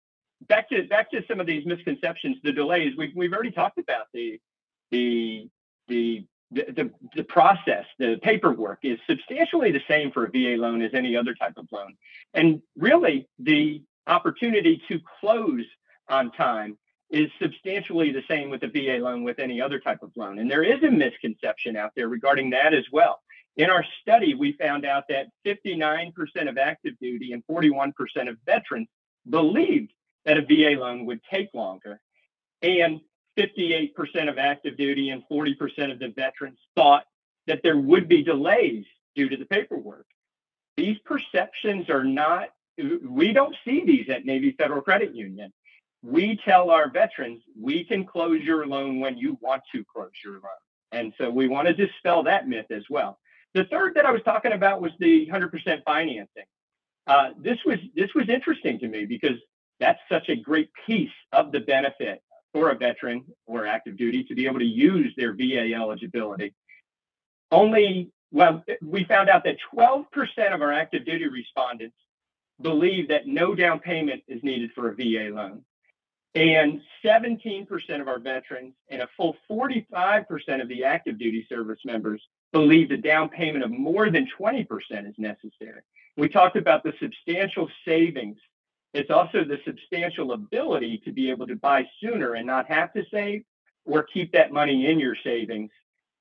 back 0.47 0.69
to 0.69 0.83
back 0.83 1.12
to 1.12 1.24
some 1.27 1.39
of 1.39 1.47
these 1.47 1.65
misconceptions, 1.65 2.38
the 2.44 2.51
delays. 2.51 2.94
We've 2.97 3.15
we've 3.15 3.33
already 3.33 3.51
talked 3.51 3.77
about 3.79 4.07
the 4.13 4.39
the 4.91 5.50
the 5.88 6.25
the, 6.51 6.89
the 7.15 7.24
process, 7.24 7.85
the 8.00 8.18
paperwork 8.21 8.79
is 8.83 8.97
substantially 9.09 9.71
the 9.71 9.81
same 9.88 10.12
for 10.12 10.25
a 10.25 10.30
VA 10.30 10.56
loan 10.57 10.81
as 10.81 10.91
any 10.94 11.15
other 11.15 11.35
type 11.35 11.57
of 11.57 11.68
loan. 11.71 11.95
And 12.33 12.62
really, 12.77 13.27
the 13.39 13.83
opportunity 14.07 14.81
to 14.88 15.00
close 15.19 15.65
on 16.09 16.31
time 16.31 16.77
is 17.09 17.30
substantially 17.41 18.12
the 18.12 18.23
same 18.30 18.50
with 18.50 18.63
a 18.63 18.68
VA 18.68 19.03
loan 19.03 19.23
with 19.23 19.39
any 19.39 19.62
other 19.62 19.80
type 19.80 20.00
of 20.01 20.12
loan. 20.15 20.39
And 20.39 20.50
there 20.50 20.63
is 20.63 20.81
a 20.83 20.91
misconception 20.91 21.75
out 21.75 21.91
there 21.95 22.07
regarding 22.07 22.51
that 22.51 22.73
as 22.73 22.85
well. 22.91 23.19
In 23.57 23.71
our 23.71 23.83
study, 24.01 24.36
we 24.36 24.54
found 24.54 24.86
out 24.86 25.06
that 25.09 25.27
59% 25.45 26.13
of 26.48 26.57
active 26.59 26.94
duty 27.01 27.33
and 27.33 27.44
41% 27.50 27.92
of 28.30 28.38
veterans 28.45 28.88
believed 29.27 29.92
that 30.25 30.38
a 30.38 30.42
VA 30.42 30.80
loan 30.80 31.06
would 31.07 31.21
take 31.31 31.50
longer. 31.56 32.00
And 32.62 33.01
58% 33.38 34.30
of 34.30 34.38
active 34.38 34.77
duty 34.77 35.09
and 35.09 35.24
40% 35.31 35.92
of 35.92 36.00
the 36.00 36.13
veterans 36.15 36.59
thought 36.75 37.04
that 37.48 37.62
there 37.63 37.77
would 37.77 38.07
be 38.07 38.24
delays 38.24 38.86
due 39.15 39.30
to 39.30 39.38
the 39.38 39.45
paperwork. 39.45 40.06
These 40.75 40.98
perceptions 41.06 41.89
are 41.89 42.04
not, 42.04 42.49
we 42.78 43.33
don't 43.33 43.56
see 43.66 43.83
these 43.85 44.07
at 44.09 44.26
Navy 44.26 44.56
Federal 44.57 44.81
Credit 44.81 45.16
Union. 45.16 45.52
We 46.04 46.40
tell 46.45 46.69
our 46.69 46.92
veterans, 46.92 47.42
we 47.59 47.83
can 47.83 48.06
close 48.06 48.42
your 48.42 48.68
loan 48.68 48.99
when 48.99 49.18
you 49.18 49.37
want 49.42 49.64
to 49.73 49.83
close 49.92 50.11
your 50.23 50.33
loan. 50.33 50.61
And 50.92 51.14
so 51.18 51.30
we 51.30 51.47
want 51.47 51.68
to 51.68 51.73
dispel 51.73 52.23
that 52.23 52.47
myth 52.47 52.68
as 52.69 52.83
well. 52.90 53.18
The 53.57 53.64
third 53.64 53.95
that 53.95 54.06
I 54.06 54.11
was 54.11 54.21
talking 54.23 54.52
about 54.52 54.83
was 54.83 54.92
the 54.99 55.28
100% 55.33 55.83
financing. 55.83 56.44
Uh, 57.07 57.30
this 57.40 57.57
was 57.66 57.80
this 57.95 58.14
was 58.14 58.30
interesting 58.30 58.78
to 58.78 58.87
me 58.87 59.06
because 59.06 59.37
that's 59.80 59.99
such 60.11 60.30
a 60.30 60.35
great 60.35 60.69
piece 60.85 61.09
of 61.31 61.52
the 61.52 61.61
benefit 61.61 62.21
for 62.54 62.69
a 62.69 62.78
veteran 62.78 63.26
or 63.47 63.66
active 63.66 63.97
duty 63.97 64.23
to 64.26 64.35
be 64.35 64.45
able 64.45 64.59
to 64.59 64.66
use 64.66 65.11
their 65.18 65.33
VA 65.33 65.73
eligibility. 65.73 66.54
Only, 67.52 68.11
well, 68.31 68.64
we 68.83 69.06
found 69.06 69.28
out 69.28 69.44
that 69.45 69.57
12% 69.73 70.06
of 70.54 70.61
our 70.61 70.71
active 70.71 71.04
duty 71.04 71.28
respondents 71.28 71.95
believe 72.61 73.07
that 73.07 73.26
no 73.26 73.56
down 73.56 73.80
payment 73.80 74.21
is 74.28 74.44
needed 74.44 74.69
for 74.76 74.92
a 74.92 74.95
VA 74.95 75.33
loan. 75.33 75.64
And 76.35 76.80
17% 77.04 77.66
of 78.02 78.07
our 78.07 78.19
veterans 78.19 78.76
and 78.92 79.02
a 79.02 79.07
full 79.18 79.35
45% 79.49 80.61
of 80.61 80.68
the 80.68 80.83
active 80.83 81.18
duty 81.18 81.47
service 81.49 81.80
members 81.83 82.21
believe 82.59 82.90
the 82.90 82.97
down 82.97 83.30
payment 83.30 83.64
of 83.64 83.71
more 83.71 84.09
than 84.09 84.28
20% 84.40 84.66
is 85.07 85.16
necessary. 85.18 85.81
We 86.16 86.30
talked 86.30 86.56
about 86.56 86.83
the 86.83 86.94
substantial 86.99 87.69
savings 87.85 88.37
it's 88.94 89.11
also 89.11 89.44
the 89.44 89.59
substantial 89.66 90.31
ability 90.31 91.02
to 91.06 91.11
be 91.11 91.30
able 91.30 91.47
to 91.47 91.56
buy 91.56 91.87
sooner 92.02 92.33
and 92.33 92.47
not 92.47 92.68
have 92.68 92.94
to 92.94 93.04
save 93.11 93.44
or 93.85 94.04
keep 94.04 94.31
that 94.33 94.52
money 94.52 94.90
in 94.90 94.99
your 94.99 95.16
savings 95.23 95.71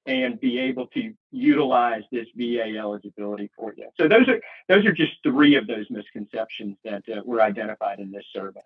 and 0.05 0.39
be 0.39 0.59
able 0.59 0.87
to 0.89 1.13
utilize 1.33 2.03
this 2.13 2.27
VA 2.37 2.77
eligibility 2.79 3.51
for 3.57 3.73
you. 3.77 3.89
So 3.99 4.09
those 4.09 4.29
are 4.29 4.41
those 4.69 4.85
are 4.85 4.93
just 4.93 5.13
three 5.23 5.57
of 5.57 5.67
those 5.67 5.87
misconceptions 5.91 6.77
that 6.85 7.03
uh, 7.09 7.23
were 7.25 7.41
identified 7.41 7.99
in 7.99 8.13
this 8.13 8.25
survey. 8.33 8.61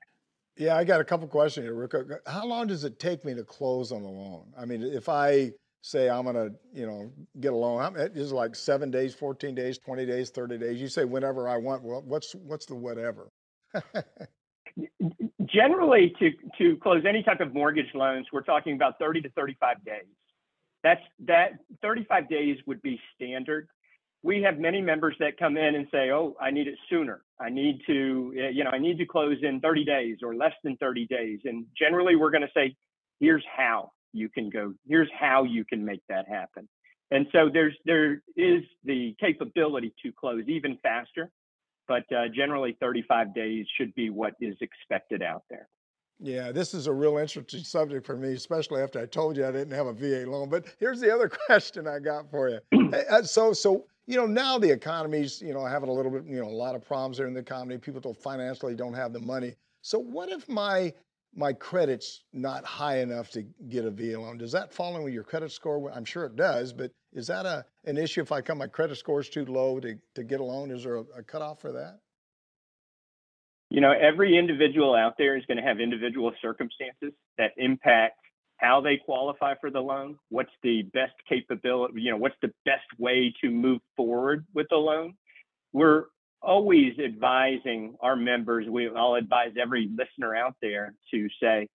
Yeah, 0.56 0.76
I 0.76 0.84
got 0.84 1.00
a 1.00 1.04
couple 1.04 1.28
questions 1.28 1.64
here, 1.64 1.74
Rick. 1.74 1.94
How 2.26 2.44
long 2.44 2.66
does 2.66 2.84
it 2.84 2.98
take 2.98 3.24
me 3.24 3.34
to 3.34 3.44
close 3.44 3.92
on 3.92 4.02
the 4.02 4.08
loan? 4.08 4.52
I 4.58 4.66
mean, 4.66 4.82
if 4.82 5.08
I 5.08 5.52
say 5.82 6.08
I'm 6.08 6.24
going 6.24 6.36
to, 6.36 6.52
you 6.72 6.86
know, 6.86 7.10
get 7.40 7.52
a 7.52 7.56
loan, 7.56 7.96
is 7.96 8.32
it 8.32 8.34
like 8.34 8.54
seven 8.54 8.90
days, 8.90 9.14
14 9.14 9.54
days, 9.54 9.78
20 9.78 10.06
days, 10.06 10.30
30 10.30 10.58
days? 10.58 10.80
You 10.80 10.88
say 10.88 11.04
whenever 11.04 11.48
I 11.48 11.56
want. 11.56 11.82
Well, 11.82 12.02
what's 12.02 12.34
what's 12.34 12.66
the 12.66 12.74
whatever? 12.74 13.30
Generally, 15.46 16.14
to 16.18 16.30
to 16.58 16.76
close 16.78 17.04
any 17.08 17.22
type 17.22 17.40
of 17.40 17.54
mortgage 17.54 17.92
loans, 17.94 18.26
we're 18.32 18.42
talking 18.42 18.74
about 18.74 18.98
30 18.98 19.22
to 19.22 19.30
35 19.30 19.84
days. 19.84 20.04
That's 20.82 21.00
that 21.26 21.52
35 21.82 22.28
days 22.28 22.58
would 22.66 22.80
be 22.82 23.00
standard. 23.14 23.68
We 24.22 24.42
have 24.42 24.58
many 24.58 24.82
members 24.82 25.16
that 25.18 25.38
come 25.38 25.56
in 25.56 25.74
and 25.74 25.86
say, 25.90 26.10
"Oh, 26.10 26.36
I 26.40 26.50
need 26.50 26.68
it 26.68 26.76
sooner. 26.90 27.22
I 27.40 27.48
need 27.48 27.80
to, 27.86 28.34
eh, 28.38 28.48
you 28.50 28.64
know, 28.64 28.70
I 28.70 28.78
need 28.78 28.98
to 28.98 29.06
close 29.06 29.38
in 29.42 29.60
30 29.60 29.84
days 29.84 30.18
or 30.22 30.34
less 30.34 30.52
than 30.62 30.76
30 30.76 31.06
days." 31.06 31.40
And 31.44 31.66
generally, 31.76 32.16
we're 32.16 32.30
going 32.30 32.42
to 32.42 32.52
say, 32.54 32.76
"Here's 33.18 33.44
how." 33.46 33.92
You 34.12 34.28
can 34.28 34.50
go, 34.50 34.74
here's 34.88 35.08
how 35.18 35.44
you 35.44 35.64
can 35.64 35.84
make 35.84 36.02
that 36.08 36.28
happen. 36.28 36.68
And 37.10 37.26
so 37.32 37.50
there's 37.52 37.74
there 37.84 38.22
is 38.36 38.62
the 38.84 39.16
capability 39.20 39.92
to 40.04 40.12
close 40.12 40.44
even 40.46 40.78
faster, 40.82 41.30
but 41.88 42.04
uh, 42.12 42.28
generally 42.34 42.76
35 42.80 43.34
days 43.34 43.66
should 43.76 43.94
be 43.94 44.10
what 44.10 44.34
is 44.40 44.54
expected 44.60 45.22
out 45.22 45.42
there. 45.50 45.68
Yeah, 46.22 46.52
this 46.52 46.74
is 46.74 46.86
a 46.86 46.92
real 46.92 47.16
interesting 47.16 47.64
subject 47.64 48.06
for 48.06 48.16
me, 48.16 48.34
especially 48.34 48.82
after 48.82 49.00
I 49.00 49.06
told 49.06 49.36
you 49.36 49.46
I 49.46 49.50
didn't 49.50 49.72
have 49.72 49.86
a 49.86 49.92
VA 49.92 50.30
loan. 50.30 50.50
But 50.50 50.66
here's 50.78 51.00
the 51.00 51.12
other 51.12 51.28
question 51.46 51.88
I 51.88 51.98
got 51.98 52.30
for 52.30 52.48
you. 52.48 52.60
So, 53.24 53.52
so 53.52 53.86
you 54.06 54.16
know, 54.16 54.26
now 54.26 54.58
the 54.58 54.70
economy's 54.70 55.40
you 55.40 55.54
know 55.54 55.64
having 55.64 55.88
a 55.88 55.92
little 55.92 56.12
bit, 56.12 56.24
you 56.26 56.40
know, 56.40 56.48
a 56.48 56.50
lot 56.50 56.74
of 56.74 56.84
problems 56.84 57.16
there 57.16 57.26
in 57.26 57.34
the 57.34 57.40
economy. 57.40 57.78
People 57.78 58.00
don't 58.00 58.16
financially 58.16 58.74
don't 58.74 58.94
have 58.94 59.12
the 59.12 59.20
money. 59.20 59.54
So, 59.82 59.98
what 59.98 60.28
if 60.28 60.48
my 60.48 60.92
my 61.34 61.52
credit's 61.52 62.22
not 62.32 62.64
high 62.64 62.98
enough 62.98 63.30
to 63.30 63.42
get 63.68 63.84
a 63.84 63.90
VA 63.90 64.18
loan? 64.18 64.38
Does 64.38 64.52
that 64.52 64.72
fall 64.72 64.96
in 64.96 65.02
with 65.02 65.14
your 65.14 65.22
credit 65.22 65.52
score? 65.52 65.90
I'm 65.92 66.04
sure 66.04 66.24
it 66.24 66.36
does, 66.36 66.72
but 66.72 66.92
is 67.12 67.26
that 67.28 67.46
a 67.46 67.64
an 67.84 67.96
issue 67.96 68.22
if 68.22 68.32
I 68.32 68.40
come 68.40 68.58
my 68.58 68.66
credit 68.66 68.96
score 68.96 69.20
is 69.20 69.28
too 69.28 69.44
low 69.44 69.80
to 69.80 69.96
to 70.14 70.24
get 70.24 70.40
a 70.40 70.44
loan? 70.44 70.70
Is 70.70 70.84
there 70.84 70.96
a, 70.96 71.04
a 71.18 71.22
cutoff 71.22 71.60
for 71.60 71.72
that? 71.72 72.00
You 73.70 73.80
know, 73.80 73.92
every 73.92 74.36
individual 74.36 74.96
out 74.96 75.14
there 75.16 75.36
is 75.36 75.44
going 75.46 75.58
to 75.58 75.62
have 75.62 75.78
individual 75.78 76.32
circumstances 76.42 77.12
that 77.38 77.52
impact 77.56 78.16
how 78.56 78.80
they 78.80 78.96
qualify 78.96 79.54
for 79.60 79.70
the 79.70 79.80
loan, 79.80 80.18
what's 80.28 80.50
the 80.62 80.82
best 80.92 81.14
capability, 81.28 82.02
you 82.02 82.10
know, 82.10 82.16
what's 82.16 82.34
the 82.42 82.52
best 82.66 82.84
way 82.98 83.32
to 83.40 83.50
move 83.50 83.80
forward 83.96 84.44
with 84.54 84.66
the 84.70 84.76
loan. 84.76 85.14
We're 85.72 86.06
always 86.42 86.98
advising 86.98 87.96
our 88.00 88.16
members, 88.16 88.66
we, 88.68 88.88
I'll 88.88 89.14
advise 89.14 89.52
every 89.60 89.88
listener 89.90 90.34
out 90.34 90.56
there 90.60 90.94
to 91.12 91.28
say, 91.40 91.68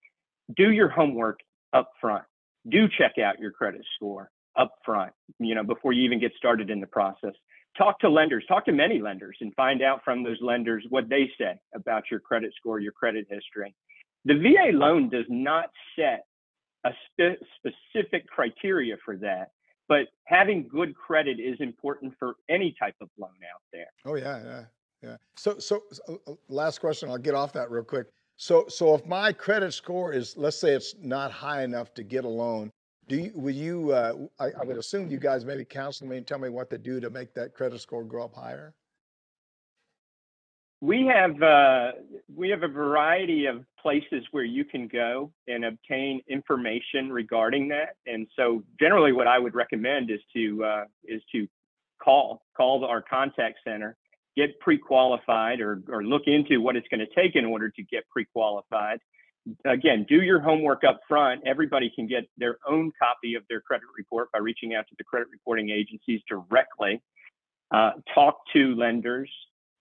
do 0.56 0.72
your 0.72 0.90
homework 0.90 1.40
up 1.74 1.92
front. 2.00 2.24
Do 2.68 2.88
check 2.98 3.18
out 3.24 3.40
your 3.40 3.52
credit 3.52 3.82
score 3.96 4.30
up 4.56 4.74
front, 4.86 5.12
you 5.40 5.54
know, 5.54 5.64
before 5.64 5.92
you 5.92 6.04
even 6.04 6.20
get 6.20 6.32
started 6.38 6.70
in 6.70 6.80
the 6.80 6.88
process 6.88 7.34
talk 7.78 8.00
to 8.00 8.10
lenders, 8.10 8.44
talk 8.48 8.66
to 8.66 8.72
many 8.72 9.00
lenders 9.00 9.38
and 9.42 9.54
find 9.56 9.82
out 9.82 10.02
from 10.04 10.24
those 10.24 10.38
lenders 10.42 10.86
what 10.90 11.10
they 11.10 11.30
say 11.38 11.60
about 11.74 12.04
your 12.10 12.20
credit 12.20 12.54
score, 12.58 12.80
your 12.80 12.92
credit 12.92 13.28
history. 13.30 13.76
The 14.26 14.36
VA 14.36 14.76
loan 14.76 15.10
does 15.10 15.26
not 15.30 15.66
set 15.96 16.26
a 16.86 16.92
spe- 17.12 17.44
specific 17.58 18.28
criteria 18.28 18.96
for 19.04 19.18
that, 19.18 19.50
but 19.88 20.08
having 20.24 20.68
good 20.68 20.96
credit 20.96 21.40
is 21.40 21.58
important 21.60 22.14
for 22.20 22.36
any 22.50 22.76
type 22.80 22.96
of 23.02 23.10
loan 23.18 23.30
out 23.54 23.62
there. 23.72 23.88
Oh 24.06 24.16
yeah, 24.16 24.44
yeah, 24.44 24.64
yeah. 25.02 25.18
So, 25.36 25.60
so, 25.60 25.84
so 25.92 26.22
uh, 26.28 26.34
last 26.50 26.80
question. 26.80 27.10
I'll 27.10 27.18
get 27.18 27.36
off 27.36 27.54
that 27.54 27.70
real 27.70 27.84
quick. 27.84 28.08
So, 28.38 28.66
so 28.68 28.94
if 28.96 29.06
my 29.06 29.32
credit 29.32 29.74
score 29.74 30.12
is, 30.12 30.36
let's 30.36 30.60
say, 30.60 30.72
it's 30.72 30.96
not 31.02 31.32
high 31.32 31.64
enough 31.64 31.94
to 31.94 32.04
get 32.04 32.26
a 32.26 32.30
loan, 32.30 32.72
do 33.08 33.18
you, 33.18 33.32
will 33.34 33.54
you, 33.54 33.92
uh, 33.92 34.14
I, 34.40 34.48
I 34.60 34.64
would 34.66 34.78
assume 34.78 35.10
you 35.10 35.20
guys 35.20 35.46
maybe 35.46 35.64
counsel 35.64 36.08
me 36.08 36.18
and 36.18 36.28
tell 36.28 36.40
me 36.40 36.50
what 36.50 36.70
to 36.72 36.78
do 36.78 37.00
to 37.00 37.10
make 37.10 37.34
that 37.36 37.54
credit 37.54 37.80
score 37.80 38.04
go 38.04 38.24
up 38.24 38.34
higher? 38.34 38.74
We 40.86 41.08
have 41.08 41.42
uh, 41.42 41.92
we 42.34 42.50
have 42.50 42.62
a 42.62 42.68
variety 42.68 43.48
of 43.48 43.66
places 43.82 44.24
where 44.30 44.44
you 44.44 44.64
can 44.64 44.88
go 44.88 45.32
and 45.48 45.66
obtain 45.66 46.22
information 46.28 47.12
regarding 47.12 47.68
that. 47.70 47.96
And 48.06 48.28
so, 48.36 48.64
generally, 48.80 49.12
what 49.12 49.26
I 49.28 49.40
would 49.40 49.56
recommend 49.56 50.12
is 50.12 50.20
to 50.36 50.64
uh, 50.64 50.84
is 51.04 51.24
to 51.32 51.48
call 52.04 52.44
call 52.56 52.86
our 52.86 53.02
contact 53.02 53.58
center, 53.64 53.98
get 54.38 54.60
pre-qualified, 54.60 55.60
or 55.60 55.82
or 55.90 56.04
look 56.04 56.24
into 56.28 56.62
what 56.62 56.76
it's 56.76 56.88
going 56.90 57.00
to 57.00 57.16
take 57.16 57.36
in 57.36 57.46
order 57.46 57.70
to 57.72 57.84
get 57.84 58.08
pre-qualified, 58.10 59.00
again, 59.66 60.06
do 60.08 60.22
your 60.22 60.40
homework 60.40 60.84
up 60.84 61.00
front. 61.08 61.42
Everybody 61.48 61.92
can 61.96 62.06
get 62.08 62.26
their 62.38 62.58
own 62.68 62.92
copy 63.02 63.34
of 63.34 63.44
their 63.50 63.62
credit 63.62 63.88
report 63.98 64.32
by 64.32 64.40
reaching 64.40 64.76
out 64.76 64.88
to 64.90 64.96
the 65.00 65.04
credit 65.04 65.30
reporting 65.32 65.72
agencies 65.72 66.22
directly. 66.30 67.02
Uh, 67.72 67.92
talk 68.14 68.38
to 68.54 68.76
lenders, 68.76 69.32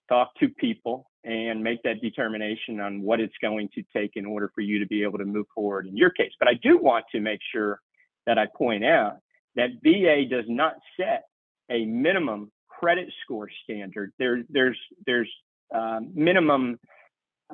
talk 0.08 0.34
to 0.40 0.48
people, 0.48 1.10
and 1.24 1.62
make 1.62 1.82
that 1.82 2.00
determination 2.02 2.80
on 2.80 3.02
what 3.02 3.20
it's 3.20 3.34
going 3.40 3.68
to 3.74 3.82
take 3.96 4.12
in 4.16 4.26
order 4.26 4.50
for 4.54 4.60
you 4.60 4.78
to 4.78 4.86
be 4.86 5.02
able 5.02 5.18
to 5.18 5.24
move 5.24 5.46
forward 5.54 5.86
in 5.86 5.96
your 5.96 6.10
case. 6.10 6.32
But 6.38 6.48
I 6.48 6.54
do 6.54 6.78
want 6.78 7.06
to 7.12 7.20
make 7.20 7.40
sure 7.52 7.80
that 8.26 8.38
I 8.38 8.46
point 8.56 8.84
out 8.84 9.18
that 9.56 9.70
VA 9.82 10.24
does 10.28 10.44
not 10.48 10.74
set 10.98 11.24
a 11.70 11.84
minimum 11.86 12.50
credit 12.68 13.08
score 13.22 13.48
standard. 13.62 14.12
There, 14.18 14.42
there's 14.50 14.78
there's 15.06 15.30
uh, 15.74 16.00
minimum 16.14 16.78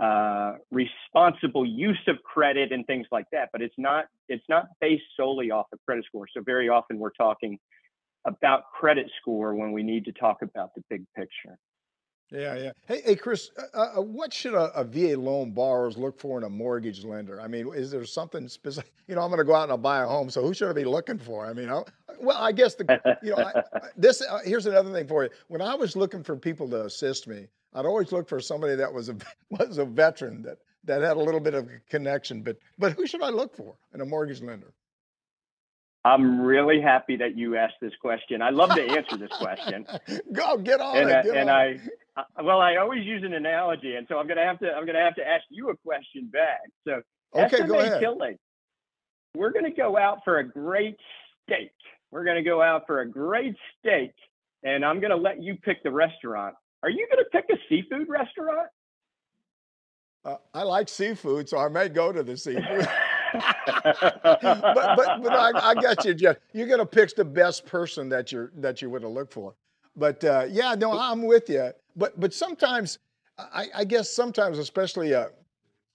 uh, 0.00 0.54
responsible 0.71 1.66
use 1.66 2.00
of 2.07 2.16
credit 2.23 2.73
and 2.73 2.87
things 2.87 3.07
like 3.12 3.26
that. 3.33 3.50
But 3.52 3.62
it's 3.62 3.75
not 3.78 4.07
it's 4.28 4.45
not 4.49 4.66
based 4.80 5.04
solely 5.16 5.50
off 5.50 5.66
of 5.73 5.78
credit 5.87 6.04
score. 6.07 6.26
So 6.35 6.42
very 6.42 6.69
often 6.69 6.99
we're 6.99 7.11
talking 7.11 7.59
about 8.26 8.64
credit 8.78 9.11
score 9.21 9.54
when 9.54 9.73
we 9.73 9.83
need 9.83 10.04
to 10.04 10.12
talk 10.12 10.42
about 10.42 10.75
the 10.75 10.83
big 10.90 11.04
picture. 11.16 11.59
Yeah, 12.31 12.57
yeah. 12.57 12.73
Hey, 12.87 13.03
hey, 13.05 13.17
Chris, 13.17 13.51
uh, 13.59 13.77
uh, 13.77 13.99
uh 13.99 14.03
what 14.03 14.33
should 14.33 14.55
a, 14.55 14.73
a, 14.79 14.85
VA 14.85 15.19
loan 15.19 15.51
borrowers 15.51 15.97
look 15.97 16.19
for 16.19 16.39
in 16.39 16.45
a 16.45 16.49
mortgage 16.49 17.05
lender? 17.05 17.41
I 17.41 17.49
mean, 17.49 17.73
is 17.75 17.91
there 17.91 18.05
something 18.05 18.49
specific? 18.49 18.93
You 19.11 19.17
know, 19.17 19.23
I'm 19.23 19.31
going 19.31 19.39
to 19.39 19.45
go 19.45 19.57
out 19.57 19.65
and 19.65 19.73
I'll 19.73 19.79
buy 19.79 20.05
a 20.05 20.07
home, 20.07 20.31
so 20.31 20.41
who 20.41 20.55
should 20.55 20.71
I 20.71 20.73
be 20.73 20.85
looking 20.85 21.19
for? 21.19 21.45
I 21.45 21.53
mean, 21.53 21.69
I, 21.69 21.83
well, 22.21 22.39
I 22.41 22.53
guess 22.53 22.77
the 22.77 23.19
you 23.25 23.31
know 23.31 23.39
I, 23.39 23.63
this. 23.97 24.23
Uh, 24.23 24.39
here's 24.45 24.67
another 24.67 24.93
thing 24.93 25.09
for 25.09 25.25
you. 25.25 25.31
When 25.49 25.61
I 25.61 25.75
was 25.75 25.97
looking 25.97 26.23
for 26.23 26.37
people 26.37 26.69
to 26.69 26.85
assist 26.85 27.27
me, 27.27 27.49
I'd 27.75 27.87
always 27.87 28.13
look 28.13 28.29
for 28.29 28.39
somebody 28.39 28.77
that 28.77 28.93
was 28.93 29.09
a 29.09 29.17
was 29.51 29.79
a 29.79 29.85
veteran 29.85 30.43
that 30.43 30.59
that 30.85 31.03
had 31.03 31.17
a 31.17 31.21
little 31.21 31.41
bit 31.41 31.55
of 31.55 31.67
a 31.67 31.81
connection. 31.91 32.43
But 32.43 32.59
but 32.79 32.93
who 32.93 33.05
should 33.05 33.25
I 33.25 33.31
look 33.31 33.57
for 33.57 33.75
in 33.95 34.01
a 34.01 34.07
mortgage 34.07 34.43
lender? 34.43 34.73
I'm 36.05 36.41
really 36.41 36.81
happy 36.81 37.17
that 37.17 37.37
you 37.37 37.57
asked 37.57 37.81
this 37.81 37.93
question. 38.01 38.43
I 38.43 38.51
love 38.51 38.73
to 38.77 38.83
answer 38.83 39.17
this 39.17 39.33
question. 39.39 39.87
Go 40.33 40.57
get 40.57 40.81
on 40.81 40.97
and, 40.97 41.11
it. 41.11 41.25
Get 41.25 41.37
and 41.37 41.51
on 41.51 41.57
I, 41.57 41.63
I, 41.63 41.81
well, 42.43 42.61
I 42.61 42.77
always 42.77 43.05
use 43.05 43.23
an 43.25 43.35
analogy, 43.35 43.97
and 43.97 44.07
so 44.09 44.19
I'm 44.19 44.27
gonna 44.27 44.45
have 44.45 44.59
to 44.61 44.73
I'm 44.73 44.87
gonna 44.87 45.00
have 45.00 45.15
to 45.17 45.27
ask 45.27 45.45
you 45.50 45.71
a 45.71 45.77
question 45.77 46.31
back. 46.33 46.61
So, 46.87 47.03
okay, 47.35 47.57
SMA 47.57 47.67
go 47.67 47.79
ahead. 47.79 48.00
Killing, 48.00 48.39
we're 49.35 49.53
gonna 49.53 49.75
go 49.75 49.97
out 49.97 50.21
for 50.25 50.39
a 50.39 50.49
great 50.49 50.97
steak. 51.43 51.73
We're 52.11 52.25
gonna 52.25 52.43
go 52.43 52.62
out 52.62 52.87
for 52.87 53.00
a 53.00 53.09
great 53.09 53.57
steak, 53.79 54.12
and 54.62 54.85
I'm 54.85 55.00
gonna 55.00 55.17
let 55.17 55.43
you 55.43 55.57
pick 55.57 55.83
the 55.83 55.91
restaurant. 55.91 56.55
Are 56.83 56.91
you 56.91 57.07
going 57.11 57.23
to 57.25 57.31
pick 57.31 57.45
a 57.50 57.59
seafood 57.69 58.09
restaurant? 58.09 58.69
Uh, 60.25 60.37
I 60.55 60.62
like 60.62 60.89
seafood, 60.89 61.49
so 61.49 61.59
I 61.59 61.69
may 61.69 61.89
go 61.89 62.12
to 62.12 62.23
the 62.23 62.37
seafood. 62.37 62.89
but 63.85 64.23
but, 64.23 65.23
but 65.23 65.33
I, 65.33 65.71
I 65.71 65.75
got 65.75 66.05
you, 66.05 66.15
Jeff. 66.15 66.37
You're 66.53 66.67
going 66.67 66.81
to 66.81 66.87
pick 66.87 67.15
the 67.15 67.25
best 67.25 67.65
person 67.65 68.09
that 68.09 68.33
you're 68.33 68.50
that 68.57 68.83
you 68.83 68.91
would 68.91 69.03
have 69.03 69.12
looked 69.12 69.33
for. 69.33 69.55
But 69.97 70.23
uh, 70.25 70.47
yeah, 70.49 70.75
no, 70.75 70.92
I'm 70.92 71.23
with 71.26 71.49
you. 71.49 71.70
But 71.97 72.18
but 72.18 72.32
sometimes, 72.32 72.99
I, 73.38 73.66
I 73.75 73.85
guess 73.85 74.11
sometimes, 74.11 74.59
especially 74.59 75.12
a, 75.12 75.30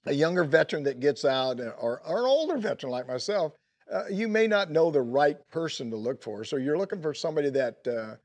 a 0.05 0.13
younger 0.13 0.43
veteran 0.43 0.83
that 0.83 0.99
gets 0.99 1.25
out, 1.25 1.59
or, 1.59 2.01
or 2.05 2.19
an 2.19 2.25
older 2.25 2.57
veteran 2.57 2.91
like 2.91 3.07
myself, 3.07 3.53
uh, 3.91 4.03
you 4.11 4.27
may 4.27 4.47
not 4.47 4.71
know 4.71 4.91
the 4.91 5.01
right 5.01 5.37
person 5.49 5.89
to 5.91 5.97
look 5.97 6.21
for. 6.21 6.43
So 6.43 6.57
you're 6.57 6.77
looking 6.77 7.01
for 7.01 7.13
somebody 7.13 7.49
that 7.51 7.87
uh, 7.87 8.15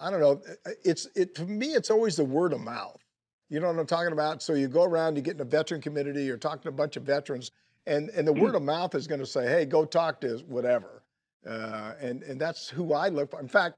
I 0.00 0.10
don't 0.10 0.20
know. 0.20 0.40
It's 0.84 1.08
it 1.14 1.36
for 1.36 1.44
me. 1.44 1.68
It's 1.68 1.90
always 1.90 2.16
the 2.16 2.24
word 2.24 2.52
of 2.52 2.60
mouth. 2.60 3.00
You 3.50 3.60
know 3.60 3.68
what 3.68 3.78
I'm 3.78 3.86
talking 3.86 4.12
about? 4.12 4.42
So 4.42 4.54
you 4.54 4.68
go 4.68 4.84
around, 4.84 5.16
you 5.16 5.22
get 5.22 5.34
in 5.34 5.40
a 5.40 5.44
veteran 5.44 5.80
community, 5.80 6.24
you're 6.24 6.36
talking 6.36 6.62
to 6.62 6.68
a 6.68 6.72
bunch 6.72 6.96
of 6.96 7.02
veterans, 7.02 7.50
and 7.86 8.10
and 8.10 8.26
the 8.26 8.32
word 8.32 8.54
of 8.54 8.62
mouth 8.62 8.94
is 8.94 9.06
going 9.06 9.20
to 9.20 9.26
say, 9.26 9.46
hey, 9.48 9.64
go 9.64 9.84
talk 9.84 10.20
to 10.20 10.38
whatever, 10.46 11.02
uh, 11.46 11.94
and 12.00 12.22
and 12.22 12.40
that's 12.40 12.68
who 12.68 12.92
I 12.92 13.08
look 13.08 13.30
for. 13.30 13.40
In 13.40 13.48
fact, 13.48 13.76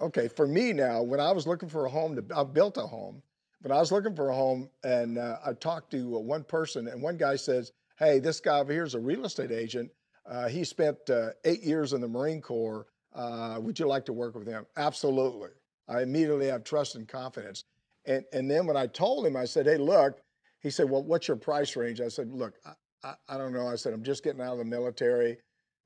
okay, 0.00 0.28
for 0.28 0.46
me 0.46 0.72
now, 0.72 1.02
when 1.02 1.20
I 1.20 1.32
was 1.32 1.46
looking 1.46 1.68
for 1.68 1.86
a 1.86 1.90
home, 1.90 2.16
to, 2.16 2.24
I 2.36 2.44
built 2.44 2.76
a 2.76 2.86
home, 2.86 3.22
but 3.62 3.72
I 3.72 3.78
was 3.78 3.90
looking 3.90 4.14
for 4.14 4.30
a 4.30 4.34
home, 4.34 4.68
and 4.84 5.18
uh, 5.18 5.38
I 5.44 5.52
talked 5.52 5.90
to 5.92 6.16
uh, 6.16 6.20
one 6.20 6.44
person, 6.44 6.88
and 6.88 7.02
one 7.02 7.16
guy 7.16 7.36
says, 7.36 7.72
hey, 7.98 8.18
this 8.20 8.40
guy 8.40 8.60
over 8.60 8.72
here 8.72 8.84
is 8.84 8.94
a 8.94 9.00
real 9.00 9.24
estate 9.24 9.50
agent. 9.50 9.90
Uh, 10.28 10.48
he 10.48 10.62
spent 10.62 10.96
uh, 11.10 11.30
eight 11.44 11.62
years 11.62 11.92
in 11.92 12.00
the 12.00 12.08
Marine 12.08 12.40
Corps. 12.40 12.86
Uh, 13.14 13.58
would 13.60 13.78
you 13.78 13.86
like 13.86 14.04
to 14.04 14.12
work 14.12 14.34
with 14.34 14.46
him? 14.46 14.66
Absolutely. 14.76 15.50
I 15.88 16.02
immediately 16.02 16.46
have 16.46 16.64
trust 16.64 16.94
and 16.94 17.08
confidence. 17.08 17.64
And, 18.04 18.24
and 18.32 18.50
then 18.50 18.66
when 18.66 18.76
I 18.76 18.86
told 18.86 19.26
him, 19.26 19.36
I 19.36 19.46
said, 19.46 19.66
hey, 19.66 19.78
look, 19.78 20.20
he 20.60 20.70
said, 20.70 20.88
well, 20.88 21.02
what's 21.02 21.28
your 21.28 21.36
price 21.36 21.74
range? 21.76 22.00
I 22.00 22.08
said, 22.08 22.30
look, 22.30 22.54
I, 22.64 22.72
I, 23.02 23.14
I 23.28 23.38
don't 23.38 23.52
know. 23.52 23.66
I 23.66 23.76
said, 23.76 23.92
I'm 23.92 24.02
just 24.02 24.22
getting 24.22 24.40
out 24.40 24.52
of 24.52 24.58
the 24.58 24.64
military. 24.64 25.38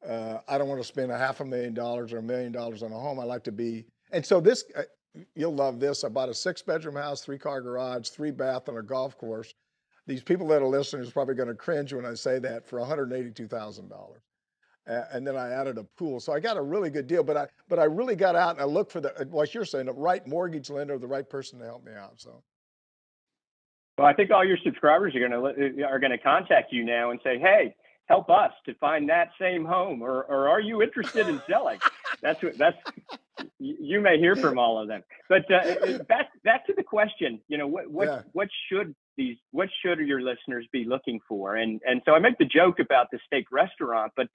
Uh, 0.06 0.38
I 0.48 0.58
don't 0.58 0.68
want 0.68 0.80
to 0.80 0.86
spend 0.86 1.12
a 1.12 1.18
half 1.18 1.40
a 1.40 1.44
million 1.44 1.74
dollars 1.74 2.12
or 2.12 2.18
a 2.18 2.22
million 2.22 2.52
dollars 2.52 2.82
on 2.82 2.92
a 2.92 2.98
home. 2.98 3.20
I 3.20 3.24
like 3.24 3.44
to 3.44 3.52
be. 3.52 3.86
And 4.12 4.24
so 4.24 4.40
this, 4.40 4.64
uh, 4.76 4.82
you'll 5.34 5.54
love 5.54 5.80
this. 5.80 6.04
I 6.04 6.08
bought 6.08 6.28
a 6.28 6.34
six 6.34 6.62
bedroom 6.62 6.96
house, 6.96 7.22
three 7.22 7.38
car 7.38 7.60
garage, 7.60 8.08
three 8.08 8.30
bath, 8.30 8.68
and 8.68 8.78
a 8.78 8.82
golf 8.82 9.16
course. 9.18 9.54
These 10.06 10.22
people 10.22 10.46
that 10.48 10.62
are 10.62 10.66
listening 10.66 11.02
is 11.02 11.12
probably 11.12 11.34
going 11.34 11.48
to 11.48 11.54
cringe 11.54 11.92
when 11.92 12.04
I 12.04 12.14
say 12.14 12.38
that 12.40 12.66
for 12.66 12.78
$182,000 12.80 13.90
and 14.84 15.24
then 15.24 15.36
I 15.36 15.52
added 15.52 15.78
a 15.78 15.84
pool. 15.84 16.18
So 16.18 16.32
I 16.32 16.40
got 16.40 16.56
a 16.56 16.62
really 16.62 16.90
good 16.90 17.06
deal. 17.06 17.22
But 17.22 17.36
I 17.36 17.46
but 17.68 17.78
I 17.78 17.84
really 17.84 18.16
got 18.16 18.34
out 18.34 18.56
and 18.56 18.60
I 18.60 18.64
looked 18.64 18.90
for 18.90 19.00
the 19.00 19.28
what 19.30 19.54
you're 19.54 19.64
saying, 19.64 19.86
the 19.86 19.92
right 19.92 20.26
mortgage 20.26 20.70
lender, 20.70 20.98
the 20.98 21.06
right 21.06 21.28
person 21.28 21.60
to 21.60 21.64
help 21.64 21.84
me 21.84 21.92
out. 21.92 22.14
So. 22.16 22.42
Well, 23.96 24.08
I 24.08 24.12
think 24.14 24.32
all 24.32 24.44
your 24.44 24.56
subscribers 24.64 25.14
are 25.14 25.20
going 25.20 25.30
to 25.30 25.84
are 25.84 26.00
going 26.00 26.10
to 26.10 26.18
contact 26.18 26.72
you 26.72 26.84
now 26.84 27.12
and 27.12 27.20
say, 27.22 27.38
"Hey, 27.38 27.76
help 28.06 28.30
us 28.30 28.52
to 28.66 28.74
find 28.74 29.08
that 29.08 29.30
same 29.40 29.64
home 29.64 30.02
or, 30.02 30.24
or 30.24 30.48
are 30.48 30.60
you 30.60 30.82
interested 30.82 31.28
in 31.28 31.40
selling 31.48 31.78
that's 32.20 32.42
what 32.42 32.56
that's 32.58 32.76
you 33.62 34.00
may 34.00 34.18
hear 34.18 34.34
from 34.34 34.58
all 34.58 34.80
of 34.80 34.88
them 34.88 35.02
but 35.28 35.42
uh, 35.52 35.98
back 36.08 36.28
back 36.44 36.66
to 36.66 36.72
the 36.76 36.82
question 36.82 37.40
you 37.48 37.56
know 37.56 37.66
what 37.66 37.90
what 37.90 38.08
yeah. 38.08 38.22
what 38.32 38.48
should 38.68 38.94
these 39.16 39.36
what 39.50 39.68
should 39.82 39.98
your 40.00 40.20
listeners 40.20 40.66
be 40.72 40.84
looking 40.84 41.20
for 41.28 41.56
and 41.56 41.80
and 41.84 42.02
so 42.04 42.12
i 42.12 42.18
make 42.18 42.36
the 42.38 42.44
joke 42.44 42.78
about 42.80 43.06
the 43.12 43.18
steak 43.26 43.46
restaurant 43.52 44.12
but 44.16 44.26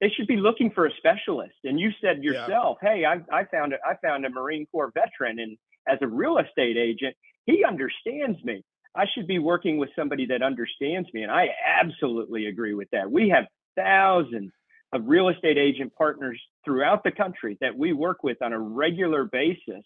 they 0.00 0.10
should 0.10 0.26
be 0.26 0.36
looking 0.36 0.70
for 0.70 0.86
a 0.86 0.90
specialist 0.98 1.54
and 1.64 1.80
you 1.80 1.90
said 2.00 2.22
yourself 2.22 2.78
yeah. 2.82 2.94
hey 2.94 3.04
I, 3.04 3.40
I 3.40 3.44
found 3.44 3.72
a, 3.72 3.76
I 3.86 3.94
found 4.02 4.26
a 4.26 4.30
marine 4.30 4.66
corps 4.70 4.92
veteran 4.92 5.38
and 5.38 5.56
as 5.88 5.98
a 6.02 6.06
real 6.06 6.38
estate 6.38 6.76
agent 6.76 7.16
he 7.46 7.64
understands 7.64 8.42
me 8.44 8.62
I 8.96 9.06
should 9.12 9.26
be 9.26 9.38
working 9.38 9.78
with 9.78 9.90
somebody 9.96 10.26
that 10.26 10.42
understands 10.42 11.08
me. 11.12 11.22
And 11.22 11.32
I 11.32 11.48
absolutely 11.80 12.46
agree 12.46 12.74
with 12.74 12.88
that. 12.92 13.10
We 13.10 13.30
have 13.30 13.44
thousands 13.76 14.52
of 14.94 15.02
real 15.06 15.28
estate 15.28 15.58
agent 15.58 15.92
partners 15.98 16.40
throughout 16.64 17.02
the 17.04 17.10
country 17.10 17.58
that 17.60 17.76
we 17.76 17.92
work 17.92 18.22
with 18.22 18.40
on 18.40 18.52
a 18.52 18.58
regular 18.58 19.24
basis 19.24 19.84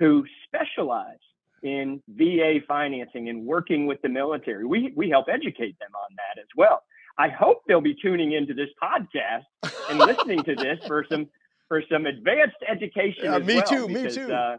who 0.00 0.24
specialize 0.46 1.18
in 1.62 2.02
VA 2.08 2.58
financing 2.66 3.28
and 3.28 3.46
working 3.46 3.86
with 3.86 4.02
the 4.02 4.08
military. 4.08 4.66
We, 4.66 4.92
we 4.96 5.08
help 5.08 5.26
educate 5.28 5.78
them 5.78 5.90
on 5.94 6.16
that 6.16 6.40
as 6.40 6.48
well. 6.56 6.82
I 7.16 7.28
hope 7.28 7.62
they'll 7.68 7.80
be 7.80 7.94
tuning 8.00 8.32
into 8.32 8.54
this 8.54 8.70
podcast 8.82 9.44
and 9.88 9.98
listening 9.98 10.42
to 10.44 10.54
this 10.54 10.78
for 10.86 11.04
some 11.10 11.28
for 11.68 11.82
some 11.90 12.06
advanced 12.06 12.56
education. 12.68 13.24
Yeah, 13.24 13.38
me 13.38 13.56
well, 13.56 13.62
too. 13.62 13.86
Because, 13.86 14.16
me 14.16 14.24
too. 14.26 14.32
Uh, 14.32 14.56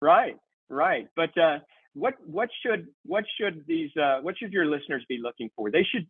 right, 0.00 0.36
right. 0.68 1.06
But 1.14 1.36
uh, 1.38 1.58
what 1.94 2.14
what 2.24 2.48
should 2.64 2.88
what 3.04 3.24
should 3.38 3.64
these 3.66 3.90
uh, 3.96 4.20
what 4.22 4.38
should 4.38 4.52
your 4.52 4.66
listeners 4.66 5.04
be 5.08 5.18
looking 5.22 5.50
for? 5.54 5.70
They 5.70 5.84
should 5.84 6.06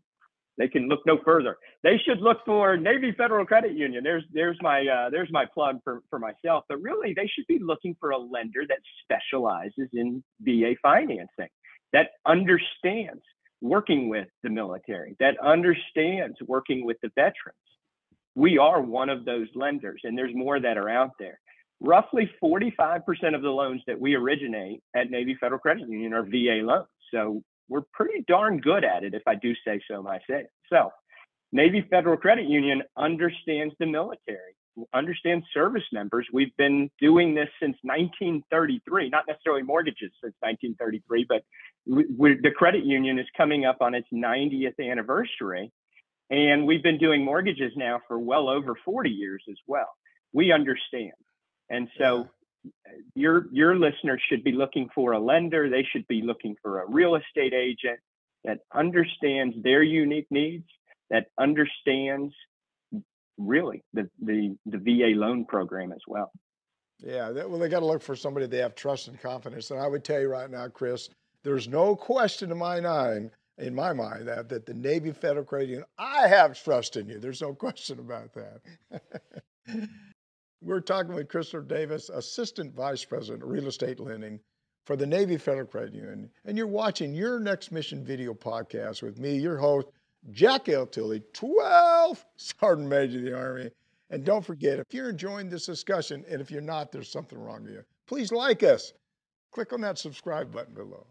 they 0.58 0.68
can 0.68 0.88
look 0.88 1.00
no 1.06 1.18
further. 1.24 1.56
They 1.82 1.98
should 1.98 2.20
look 2.20 2.38
for 2.44 2.76
Navy 2.76 3.12
Federal 3.16 3.46
Credit 3.46 3.72
Union. 3.72 4.04
There's 4.04 4.24
there's 4.32 4.58
my 4.60 4.86
uh, 4.86 5.10
there's 5.10 5.30
my 5.30 5.46
plug 5.52 5.78
for 5.84 6.02
for 6.10 6.18
myself. 6.18 6.64
But 6.68 6.82
really, 6.82 7.14
they 7.14 7.26
should 7.26 7.46
be 7.46 7.58
looking 7.58 7.96
for 8.00 8.10
a 8.10 8.18
lender 8.18 8.62
that 8.68 8.78
specializes 9.02 9.88
in 9.92 10.22
VA 10.40 10.74
financing, 10.82 11.48
that 11.92 12.10
understands 12.26 13.22
working 13.60 14.08
with 14.08 14.28
the 14.42 14.50
military, 14.50 15.16
that 15.20 15.38
understands 15.40 16.36
working 16.46 16.84
with 16.84 16.96
the 17.02 17.10
veterans. 17.14 17.56
We 18.34 18.58
are 18.58 18.80
one 18.80 19.08
of 19.08 19.24
those 19.24 19.48
lenders, 19.54 20.00
and 20.04 20.16
there's 20.16 20.34
more 20.34 20.60
that 20.60 20.78
are 20.78 20.88
out 20.88 21.10
there 21.18 21.40
roughly 21.80 22.30
45% 22.42 23.00
of 23.34 23.42
the 23.42 23.48
loans 23.50 23.82
that 23.86 23.98
we 23.98 24.14
originate 24.14 24.82
at 24.94 25.10
Navy 25.10 25.36
Federal 25.40 25.58
Credit 25.58 25.88
Union 25.88 26.12
are 26.12 26.22
VA 26.22 26.60
loans. 26.62 26.86
So 27.12 27.42
we're 27.70 27.84
pretty 27.94 28.24
darn 28.28 28.60
good 28.60 28.84
at 28.84 29.04
it, 29.04 29.14
if 29.14 29.22
I 29.26 29.36
do 29.36 29.54
say 29.66 29.80
so 29.88 30.02
myself. 30.02 30.92
Navy 31.52 31.86
Federal 31.88 32.18
Credit 32.18 32.46
Union 32.46 32.82
understands 32.96 33.74
the 33.80 33.86
military, 33.86 34.54
understands 34.92 35.46
service 35.54 35.84
members. 35.92 36.26
We've 36.32 36.56
been 36.58 36.90
doing 37.00 37.34
this 37.34 37.48
since 37.60 37.76
1933, 37.82 39.08
not 39.08 39.24
necessarily 39.26 39.62
mortgages 39.62 40.12
since 40.22 40.34
1933, 40.40 41.26
but 41.28 41.42
the 41.86 42.50
credit 42.54 42.84
union 42.84 43.18
is 43.18 43.26
coming 43.36 43.64
up 43.64 43.78
on 43.80 43.94
its 43.94 44.06
90th 44.12 44.78
anniversary. 44.78 45.72
And 46.28 46.66
we've 46.66 46.82
been 46.82 46.98
doing 46.98 47.24
mortgages 47.24 47.72
now 47.74 48.00
for 48.06 48.18
well 48.18 48.48
over 48.48 48.76
40 48.84 49.10
years 49.10 49.42
as 49.50 49.56
well. 49.66 49.88
We 50.32 50.52
understand. 50.52 51.12
And 51.68 51.88
so 51.98 52.28
your 53.14 53.46
your 53.52 53.76
listeners 53.76 54.20
should 54.28 54.44
be 54.44 54.52
looking 54.52 54.88
for 54.94 55.12
a 55.12 55.18
lender. 55.18 55.68
They 55.68 55.86
should 55.90 56.06
be 56.08 56.22
looking 56.22 56.56
for 56.62 56.82
a 56.82 56.90
real 56.90 57.16
estate 57.16 57.54
agent 57.54 58.00
that 58.44 58.60
understands 58.74 59.56
their 59.62 59.82
unique 59.82 60.26
needs, 60.30 60.66
that 61.10 61.26
understands 61.38 62.34
really 63.38 63.82
the 63.92 64.08
the, 64.20 64.56
the 64.66 64.78
VA 64.78 65.18
loan 65.18 65.44
program 65.44 65.92
as 65.92 66.02
well. 66.06 66.30
Yeah, 66.98 67.30
well, 67.30 67.58
they 67.58 67.68
got 67.68 67.80
to 67.80 67.86
look 67.86 68.02
for 68.02 68.14
somebody 68.14 68.46
they 68.46 68.58
have 68.58 68.74
trust 68.74 69.08
and 69.08 69.18
confidence. 69.18 69.70
And 69.70 69.80
I 69.80 69.86
would 69.86 70.04
tell 70.04 70.20
you 70.20 70.28
right 70.28 70.50
now, 70.50 70.68
Chris, 70.68 71.08
there's 71.42 71.66
no 71.66 71.96
question 71.96 72.52
in 72.52 72.58
my 72.58 72.78
mind, 72.80 73.30
in 73.56 73.74
my 73.74 73.94
mind, 73.94 74.28
that 74.28 74.48
that 74.50 74.66
the 74.66 74.74
Navy 74.74 75.12
Federal 75.12 75.44
Credit 75.44 75.68
Union, 75.68 75.86
I 75.98 76.28
have 76.28 76.62
trust 76.62 76.96
in 76.96 77.08
you. 77.08 77.18
There's 77.18 77.40
no 77.40 77.54
question 77.54 77.98
about 77.98 78.34
that. 78.34 79.08
We're 80.62 80.80
talking 80.80 81.14
with 81.14 81.28
Christopher 81.28 81.62
Davis, 81.62 82.10
Assistant 82.10 82.74
Vice 82.74 83.02
President 83.02 83.42
of 83.42 83.48
Real 83.48 83.68
Estate 83.68 83.98
Lending 83.98 84.40
for 84.84 84.94
the 84.94 85.06
Navy 85.06 85.38
Federal 85.38 85.66
Credit 85.66 85.94
Union. 85.94 86.30
And 86.44 86.58
you're 86.58 86.66
watching 86.66 87.14
your 87.14 87.40
Next 87.40 87.72
Mission 87.72 88.04
video 88.04 88.34
podcast 88.34 89.02
with 89.02 89.18
me, 89.18 89.38
your 89.38 89.56
host, 89.56 89.86
Jack 90.32 90.68
L. 90.68 90.86
Tilley, 90.86 91.22
12 91.32 92.26
Sergeant 92.36 92.88
Major 92.88 93.18
of 93.20 93.24
the 93.24 93.34
Army. 93.34 93.70
And 94.10 94.22
don't 94.22 94.44
forget, 94.44 94.78
if 94.78 94.92
you're 94.92 95.08
enjoying 95.08 95.48
this 95.48 95.64
discussion, 95.64 96.26
and 96.28 96.42
if 96.42 96.50
you're 96.50 96.60
not, 96.60 96.92
there's 96.92 97.10
something 97.10 97.38
wrong 97.38 97.62
with 97.62 97.72
you, 97.72 97.84
please 98.06 98.30
like 98.30 98.62
us. 98.62 98.92
Click 99.52 99.72
on 99.72 99.80
that 99.80 99.98
subscribe 99.98 100.52
button 100.52 100.74
below. 100.74 101.06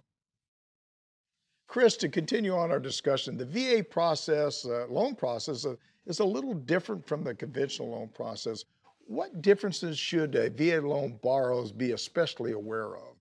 Chris, 1.68 1.98
to 1.98 2.10
continue 2.10 2.56
on 2.56 2.70
our 2.70 2.80
discussion, 2.80 3.36
the 3.36 3.46
VA 3.46 3.84
process, 3.84 4.64
uh, 4.66 4.86
loan 4.90 5.16
process, 5.16 5.66
uh, 5.66 5.76
is 6.06 6.20
a 6.20 6.26
little 6.26 6.54
different 6.54 7.06
from 7.08 7.24
the 7.24 7.34
conventional 7.34 7.90
loan 7.90 8.10
process. 8.10 8.64
What 9.10 9.42
differences 9.42 9.98
should 9.98 10.36
a 10.36 10.52
VA 10.52 10.88
loan 10.88 11.18
borrowers 11.24 11.72
be 11.72 11.94
especially 11.94 12.52
aware 12.52 12.96
of? 12.96 13.16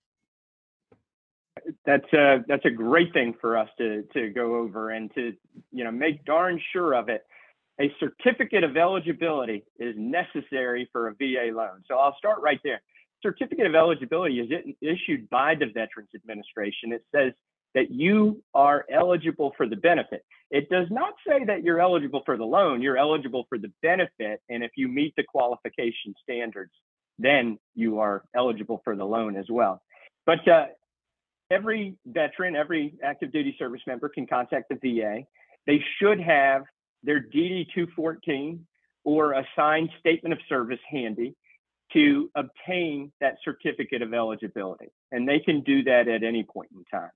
That's 1.86 2.12
a 2.12 2.44
that's 2.46 2.66
a 2.66 2.70
great 2.70 3.14
thing 3.14 3.34
for 3.40 3.56
us 3.56 3.70
to 3.78 4.02
to 4.12 4.28
go 4.28 4.56
over 4.56 4.90
and 4.90 5.10
to 5.14 5.32
you 5.72 5.84
know 5.84 5.90
make 5.90 6.26
darn 6.26 6.60
sure 6.74 6.92
of 6.92 7.08
it. 7.08 7.24
A 7.80 7.90
certificate 8.00 8.64
of 8.64 8.76
eligibility 8.76 9.64
is 9.78 9.94
necessary 9.96 10.90
for 10.92 11.08
a 11.08 11.14
VA 11.14 11.56
loan. 11.56 11.82
So 11.88 11.96
I'll 11.96 12.16
start 12.18 12.42
right 12.42 12.60
there. 12.62 12.82
Certificate 13.22 13.64
of 13.64 13.74
eligibility 13.74 14.40
is 14.40 14.74
issued 14.82 15.30
by 15.30 15.54
the 15.54 15.66
Veterans 15.72 16.10
Administration. 16.14 16.92
It 16.92 17.04
says 17.14 17.32
that 17.74 17.90
you 17.90 18.42
are 18.52 18.84
eligible 18.92 19.54
for 19.56 19.66
the 19.66 19.76
benefit. 19.76 20.22
It 20.50 20.70
does 20.70 20.86
not 20.90 21.14
say 21.26 21.44
that 21.44 21.62
you're 21.62 21.80
eligible 21.80 22.22
for 22.24 22.36
the 22.36 22.44
loan, 22.44 22.80
you're 22.80 22.96
eligible 22.96 23.44
for 23.48 23.58
the 23.58 23.70
benefit. 23.82 24.40
And 24.48 24.64
if 24.64 24.72
you 24.76 24.88
meet 24.88 25.14
the 25.16 25.24
qualification 25.24 26.14
standards, 26.22 26.72
then 27.18 27.58
you 27.74 27.98
are 27.98 28.24
eligible 28.34 28.80
for 28.84 28.96
the 28.96 29.04
loan 29.04 29.36
as 29.36 29.46
well. 29.50 29.82
But 30.24 30.46
uh, 30.48 30.66
every 31.50 31.96
veteran, 32.06 32.56
every 32.56 32.94
active 33.02 33.32
duty 33.32 33.54
service 33.58 33.82
member 33.86 34.08
can 34.08 34.26
contact 34.26 34.70
the 34.70 34.76
VA. 34.76 35.22
They 35.66 35.82
should 35.98 36.20
have 36.20 36.62
their 37.02 37.20
DD 37.20 37.66
214 37.74 38.66
or 39.04 39.32
a 39.32 39.46
signed 39.56 39.90
statement 40.00 40.32
of 40.32 40.38
service 40.48 40.80
handy 40.90 41.34
to 41.92 42.30
obtain 42.34 43.10
that 43.20 43.36
certificate 43.44 44.02
of 44.02 44.12
eligibility. 44.12 44.88
And 45.10 45.26
they 45.26 45.40
can 45.40 45.62
do 45.62 45.82
that 45.84 46.08
at 46.08 46.22
any 46.22 46.44
point 46.44 46.70
in 46.74 46.84
time. 46.90 47.10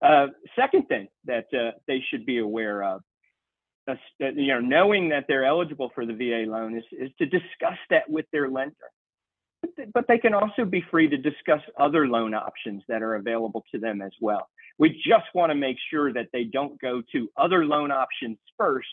Uh, 0.00 0.26
second 0.56 0.86
thing 0.88 1.08
that 1.24 1.46
uh, 1.52 1.72
they 1.86 2.02
should 2.10 2.24
be 2.24 2.38
aware 2.38 2.82
of, 2.82 3.02
uh, 3.88 3.94
you 4.20 4.48
know, 4.48 4.60
knowing 4.60 5.08
that 5.08 5.24
they're 5.28 5.44
eligible 5.44 5.90
for 5.94 6.06
the 6.06 6.12
VA 6.12 6.50
loan 6.50 6.76
is, 6.76 6.84
is 6.92 7.10
to 7.18 7.26
discuss 7.26 7.78
that 7.90 8.08
with 8.08 8.26
their 8.32 8.48
lender. 8.48 8.74
But 9.92 10.06
they 10.06 10.18
can 10.18 10.34
also 10.34 10.64
be 10.64 10.84
free 10.90 11.08
to 11.08 11.16
discuss 11.16 11.60
other 11.80 12.06
loan 12.06 12.32
options 12.32 12.82
that 12.88 13.02
are 13.02 13.16
available 13.16 13.64
to 13.72 13.80
them 13.80 14.00
as 14.02 14.12
well. 14.20 14.48
We 14.78 14.90
just 14.90 15.26
want 15.34 15.50
to 15.50 15.56
make 15.56 15.76
sure 15.90 16.12
that 16.12 16.28
they 16.32 16.44
don't 16.44 16.80
go 16.80 17.02
to 17.12 17.28
other 17.36 17.64
loan 17.64 17.90
options 17.90 18.38
first 18.56 18.86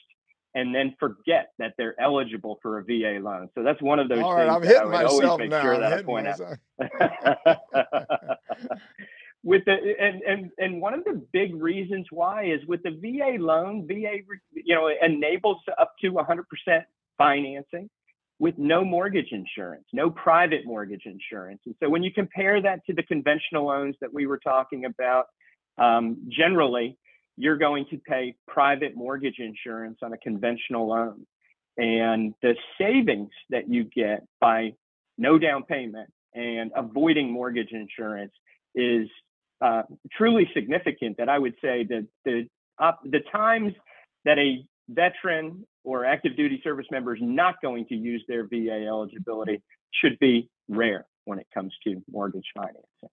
and 0.55 0.73
then 0.73 0.95
forget 0.99 1.51
that 1.59 1.73
they're 1.77 1.99
eligible 2.01 2.57
for 2.61 2.79
a 2.79 2.83
VA 2.83 3.19
loan. 3.21 3.49
So 3.53 3.61
that's 3.61 3.79
one 3.81 3.99
of 3.99 4.09
those 4.09 4.23
All 4.23 4.35
things 4.35 4.47
right, 4.47 4.49
I'm 4.49 4.63
hitting 4.63 4.93
I 4.93 5.03
myself 5.03 5.39
make 5.39 5.51
now. 5.51 5.61
sure 5.61 5.75
I'm 5.75 5.81
that 5.81 5.93
I 5.93 6.01
point 6.01 6.27
out. 6.27 6.39
with 9.45 9.63
the 9.65 9.77
and 9.99 10.21
and 10.23 10.51
and 10.57 10.81
one 10.81 10.95
of 10.95 11.05
the 11.05 11.21
big 11.31 11.55
reasons 11.55 12.07
why 12.09 12.45
is 12.45 12.59
with 12.67 12.81
the 12.83 12.89
VA 12.89 13.41
loan, 13.41 13.87
VA 13.87 14.17
you 14.51 14.75
know 14.75 14.89
enables 15.01 15.59
up 15.79 15.93
to 16.01 16.11
100% 16.11 16.83
financing 17.17 17.89
with 18.39 18.57
no 18.57 18.83
mortgage 18.83 19.31
insurance, 19.31 19.85
no 19.93 20.09
private 20.09 20.65
mortgage 20.65 21.03
insurance. 21.05 21.61
And 21.65 21.75
so 21.81 21.89
when 21.89 22.03
you 22.03 22.11
compare 22.11 22.59
that 22.61 22.85
to 22.87 22.93
the 22.93 23.03
conventional 23.03 23.67
loans 23.67 23.95
that 24.01 24.13
we 24.13 24.25
were 24.25 24.39
talking 24.39 24.83
about, 24.85 25.27
um, 25.77 26.27
generally 26.27 26.97
you're 27.37 27.57
going 27.57 27.85
to 27.91 27.97
pay 27.99 28.33
private 28.47 28.95
mortgage 28.95 29.39
insurance 29.39 29.99
on 30.01 30.11
a 30.11 30.17
conventional 30.17 30.87
loan. 30.87 31.25
And 31.77 32.33
the 32.41 32.55
savings 32.79 33.29
that 33.51 33.69
you 33.69 33.83
get 33.83 34.25
by 34.41 34.73
no 35.17 35.37
down 35.37 35.63
payment 35.63 36.09
and 36.33 36.71
avoiding 36.75 37.31
mortgage 37.31 37.71
insurance 37.71 38.31
is 38.73 39.07
uh, 39.61 39.83
truly 40.11 40.49
significant 40.53 41.17
that 41.17 41.29
I 41.29 41.39
would 41.39 41.55
say 41.61 41.85
that 41.89 42.07
the 42.23 42.47
uh, 42.77 42.91
the 43.03 43.21
times 43.31 43.73
that 44.25 44.37
a 44.37 44.65
veteran 44.89 45.65
or 45.83 46.05
active 46.05 46.35
duty 46.35 46.59
service 46.63 46.87
member 46.91 47.15
is 47.15 47.21
not 47.21 47.55
going 47.61 47.85
to 47.87 47.95
use 47.95 48.23
their 48.27 48.47
VA 48.47 48.85
eligibility 48.87 49.61
should 49.93 50.17
be 50.19 50.49
rare 50.67 51.05
when 51.25 51.39
it 51.39 51.47
comes 51.53 51.73
to 51.83 52.01
mortgage 52.11 52.45
financing. 52.55 53.09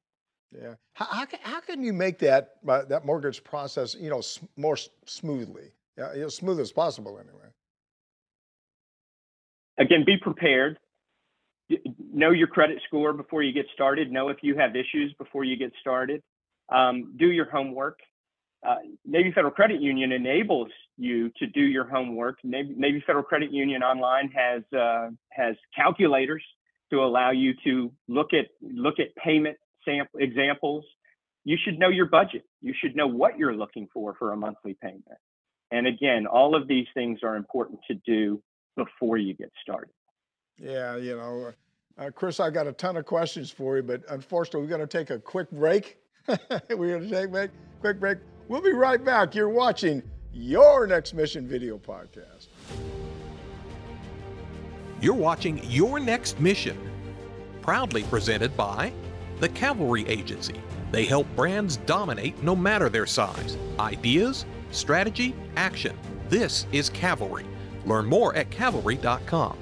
Yeah. 0.52 0.74
How, 0.94 1.06
how, 1.06 1.24
can, 1.24 1.38
how 1.42 1.60
can 1.60 1.82
you 1.82 1.92
make 1.92 2.18
that 2.18 2.56
uh, 2.68 2.84
that 2.84 3.06
mortgage 3.06 3.42
process, 3.44 3.94
you 3.98 4.10
know, 4.10 4.22
more 4.56 4.76
smoothly? 5.06 5.72
as 5.98 6.34
smooth 6.34 6.58
as 6.58 6.72
possible, 6.72 7.18
anyway. 7.18 7.48
Again, 9.78 10.04
be 10.04 10.16
prepared. 10.16 10.78
Know 12.12 12.30
your 12.30 12.48
credit 12.48 12.80
score 12.86 13.12
before 13.12 13.42
you 13.42 13.52
get 13.52 13.66
started. 13.72 14.10
Know 14.10 14.28
if 14.28 14.38
you 14.42 14.56
have 14.56 14.74
issues 14.76 15.14
before 15.18 15.44
you 15.44 15.56
get 15.56 15.72
started. 15.80 16.22
Um, 16.68 17.14
do 17.18 17.30
your 17.30 17.50
homework. 17.50 17.98
Uh, 18.66 18.76
Navy 19.04 19.32
Federal 19.32 19.52
Credit 19.52 19.80
Union 19.80 20.12
enables 20.12 20.68
you 20.96 21.30
to 21.38 21.46
do 21.48 21.60
your 21.60 21.84
homework. 21.84 22.38
Navy, 22.44 22.74
Navy 22.76 23.02
Federal 23.04 23.24
Credit 23.24 23.52
Union 23.52 23.82
online 23.82 24.30
has 24.30 24.62
uh, 24.72 25.10
has 25.30 25.56
calculators 25.74 26.44
to 26.90 27.02
allow 27.02 27.30
you 27.30 27.54
to 27.64 27.90
look 28.06 28.28
at 28.32 28.46
look 28.60 29.00
at 29.00 29.14
payment 29.16 29.56
sample 29.84 30.20
examples. 30.20 30.84
You 31.44 31.58
should 31.62 31.78
know 31.78 31.88
your 31.88 32.06
budget. 32.06 32.44
You 32.60 32.72
should 32.78 32.94
know 32.94 33.08
what 33.08 33.36
you're 33.36 33.54
looking 33.54 33.88
for 33.92 34.14
for 34.14 34.32
a 34.32 34.36
monthly 34.36 34.76
payment. 34.80 35.04
And 35.72 35.86
again, 35.86 36.26
all 36.26 36.54
of 36.54 36.68
these 36.68 36.86
things 36.94 37.20
are 37.24 37.34
important 37.34 37.80
to 37.88 37.94
do 37.94 38.40
before 38.76 39.16
you 39.16 39.34
get 39.34 39.50
started. 39.60 39.90
Yeah, 40.58 40.96
you 40.96 41.16
know, 41.16 41.52
uh, 41.98 42.10
Chris, 42.14 42.40
I 42.40 42.50
got 42.50 42.66
a 42.66 42.72
ton 42.72 42.96
of 42.96 43.06
questions 43.06 43.50
for 43.50 43.76
you, 43.76 43.82
but 43.82 44.02
unfortunately, 44.08 44.62
we're 44.62 44.76
going 44.76 44.86
to 44.86 44.98
take 44.98 45.10
a 45.10 45.18
quick 45.18 45.50
break. 45.50 45.98
we're 46.70 46.98
going 46.98 47.08
to 47.08 47.10
take 47.10 47.34
a 47.34 47.50
quick 47.80 47.98
break. 48.00 48.18
We'll 48.48 48.62
be 48.62 48.72
right 48.72 49.02
back. 49.02 49.34
You're 49.34 49.48
watching 49.48 50.02
your 50.32 50.86
Next 50.86 51.14
Mission 51.14 51.46
video 51.46 51.78
podcast. 51.78 52.48
You're 55.00 55.14
watching 55.14 55.60
Your 55.64 55.98
Next 55.98 56.38
Mission, 56.38 56.78
proudly 57.60 58.04
presented 58.04 58.56
by 58.56 58.92
the 59.40 59.48
Cavalry 59.48 60.06
Agency. 60.06 60.54
They 60.92 61.04
help 61.04 61.26
brands 61.34 61.78
dominate 61.78 62.40
no 62.42 62.54
matter 62.54 62.88
their 62.88 63.06
size. 63.06 63.56
Ideas, 63.80 64.44
strategy, 64.70 65.34
action. 65.56 65.96
This 66.28 66.66
is 66.70 66.88
Cavalry. 66.88 67.46
Learn 67.84 68.06
more 68.06 68.34
at 68.36 68.50
cavalry.com. 68.50 69.58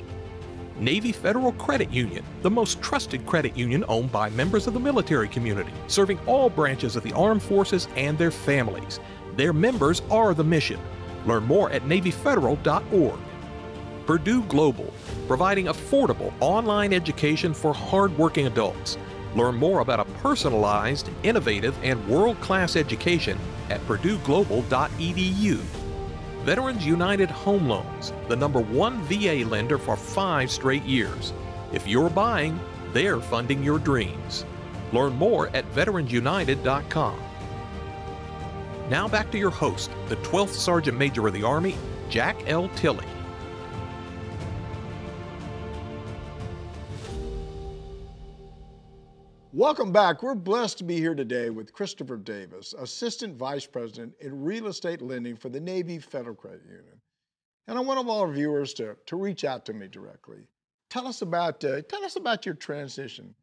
Navy 0.81 1.13
Federal 1.13 1.53
Credit 1.53 1.91
Union, 1.91 2.25
the 2.41 2.51
most 2.51 2.81
trusted 2.81 3.27
credit 3.27 3.55
union 3.55 3.85
owned 3.87 4.11
by 4.11 4.31
members 4.31 4.67
of 4.67 4.73
the 4.73 4.81
military 4.81 5.29
community, 5.29 5.73
serving 5.89 6.19
all 6.27 6.49
branches 6.49 6.97
of 6.97 7.03
the 7.03 7.13
armed 7.13 7.43
forces 7.43 7.87
and 7.97 8.17
their 8.17 8.31
families. 8.31 8.99
Their 9.37 9.53
members 9.53 10.01
are 10.11 10.33
the 10.33 10.43
mission. 10.43 10.81
Learn 11.27 11.45
more 11.45 11.71
at 11.71 11.83
NavyFederal.org. 11.83 13.19
Purdue 14.07 14.43
Global, 14.45 14.93
providing 15.29 15.67
affordable 15.67 16.33
online 16.41 16.95
education 16.95 17.53
for 17.53 17.75
hardworking 17.75 18.47
adults. 18.47 18.97
Learn 19.37 19.57
more 19.57 19.81
about 19.81 20.01
a 20.01 20.05
personalized, 20.23 21.11
innovative, 21.23 21.77
and 21.83 22.05
world 22.09 22.41
class 22.41 22.75
education 22.75 23.39
at 23.69 23.81
PurdueGlobal.edu. 23.87 25.80
Veterans 26.45 26.87
United 26.87 27.31
Home 27.31 27.69
Loans, 27.69 28.13
the 28.29 28.37
number 28.37 28.61
one 28.61 29.03
VA 29.03 29.45
lender 29.47 29.77
for 29.77 29.97
five 29.97 30.51
straight 30.51 30.85
years. 30.85 31.35
If 31.73 31.87
you're 31.87 32.09
buying, 32.09 32.59
they're 32.93 33.21
funding 33.21 33.63
your 33.63 33.79
dreams. 33.79 34.47
Learn 34.93 35.13
more 35.15 35.49
at 35.55 35.71
veteransunited.com. 35.75 37.21
Now 38.89 39.07
back 39.07 39.31
to 39.31 39.39
your 39.39 39.51
host, 39.51 39.91
the 40.09 40.17
12th 40.17 40.49
Sergeant 40.49 40.99
Major 40.99 41.27
of 41.27 41.35
the 41.35 41.45
Army, 41.45 41.77
Jack 42.09 42.37
L. 42.47 42.69
Tilley. 42.71 43.07
Welcome 49.53 49.91
back. 49.91 50.23
We're 50.23 50.37
blessed 50.37 50.79
to 50.79 50.85
be 50.85 50.99
here 50.99 51.17
today 51.17 51.51
with 51.51 51.73
Christopher 51.73 52.17
Davis, 52.17 52.73
Assistant 52.79 53.37
Vice 53.37 53.67
President 53.67 54.15
in 54.21 54.45
Real 54.45 54.69
Estate 54.69 55.03
Lending 55.03 55.35
for 55.35 55.49
the 55.49 55.59
Navy 55.59 55.99
Federal 55.99 56.37
Credit 56.37 56.63
Union. 56.65 57.01
And 57.67 57.77
I 57.77 57.81
want 57.81 57.99
all 57.99 58.21
our 58.21 58.31
viewers 58.31 58.73
to, 58.75 58.97
to 59.07 59.17
reach 59.17 59.45
out 59.45 59.67
to 59.67 59.73
me 59.73 59.89
directly. 59.89 60.47
Tell 60.89 61.05
us 61.05 61.23
about 61.23 61.65
uh, 61.65 61.83
tell 61.83 62.05
us 62.05 62.15
about 62.15 62.47
your 62.47 62.55
transition. 62.55 63.35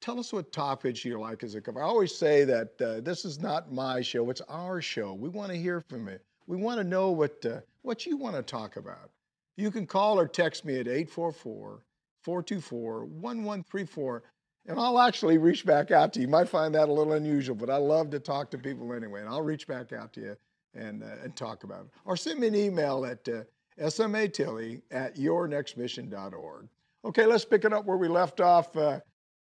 Tell 0.00 0.20
us 0.20 0.32
what 0.32 0.52
topics 0.52 1.04
you 1.04 1.18
like 1.18 1.42
as 1.42 1.56
a 1.56 1.60
cover. 1.60 1.82
I 1.82 1.86
always 1.86 2.14
say 2.14 2.44
that 2.44 2.80
uh, 2.80 3.00
this 3.00 3.24
is 3.24 3.40
not 3.40 3.72
my 3.72 4.02
show; 4.02 4.30
it's 4.30 4.42
our 4.42 4.80
show. 4.80 5.14
We 5.14 5.30
want 5.30 5.50
to 5.50 5.58
hear 5.58 5.80
from 5.80 6.06
you. 6.06 6.20
We 6.46 6.58
want 6.58 6.78
to 6.78 6.84
know 6.84 7.10
what 7.10 7.44
uh, 7.44 7.58
what 7.82 8.06
you 8.06 8.16
want 8.16 8.36
to 8.36 8.42
talk 8.42 8.76
about. 8.76 9.10
You 9.56 9.72
can 9.72 9.84
call 9.84 10.16
or 10.16 10.28
text 10.28 10.64
me 10.64 10.78
at 10.78 10.86
844 10.86 11.82
424 12.22 13.04
1134 13.06 14.22
and 14.70 14.78
I'll 14.78 15.00
actually 15.00 15.36
reach 15.36 15.66
back 15.66 15.90
out 15.90 16.12
to 16.12 16.20
you. 16.20 16.26
You 16.26 16.30
might 16.30 16.48
find 16.48 16.74
that 16.76 16.88
a 16.88 16.92
little 16.92 17.14
unusual, 17.14 17.56
but 17.56 17.68
I 17.68 17.76
love 17.76 18.10
to 18.10 18.20
talk 18.20 18.50
to 18.52 18.58
people 18.58 18.92
anyway. 18.92 19.20
And 19.20 19.28
I'll 19.28 19.42
reach 19.42 19.66
back 19.66 19.92
out 19.92 20.12
to 20.12 20.20
you 20.20 20.36
and, 20.74 21.02
uh, 21.02 21.24
and 21.24 21.34
talk 21.34 21.64
about 21.64 21.86
it. 21.86 21.90
Or 22.04 22.16
send 22.16 22.38
me 22.38 22.46
an 22.46 22.54
email 22.54 23.04
at 23.04 23.28
uh, 23.28 23.42
smatilley 23.80 24.80
at 24.92 25.16
yournextmission.org. 25.16 26.68
Okay, 27.04 27.26
let's 27.26 27.44
pick 27.44 27.64
it 27.64 27.72
up 27.72 27.84
where 27.84 27.96
we 27.96 28.06
left 28.06 28.40
off. 28.40 28.76
Uh, 28.76 29.00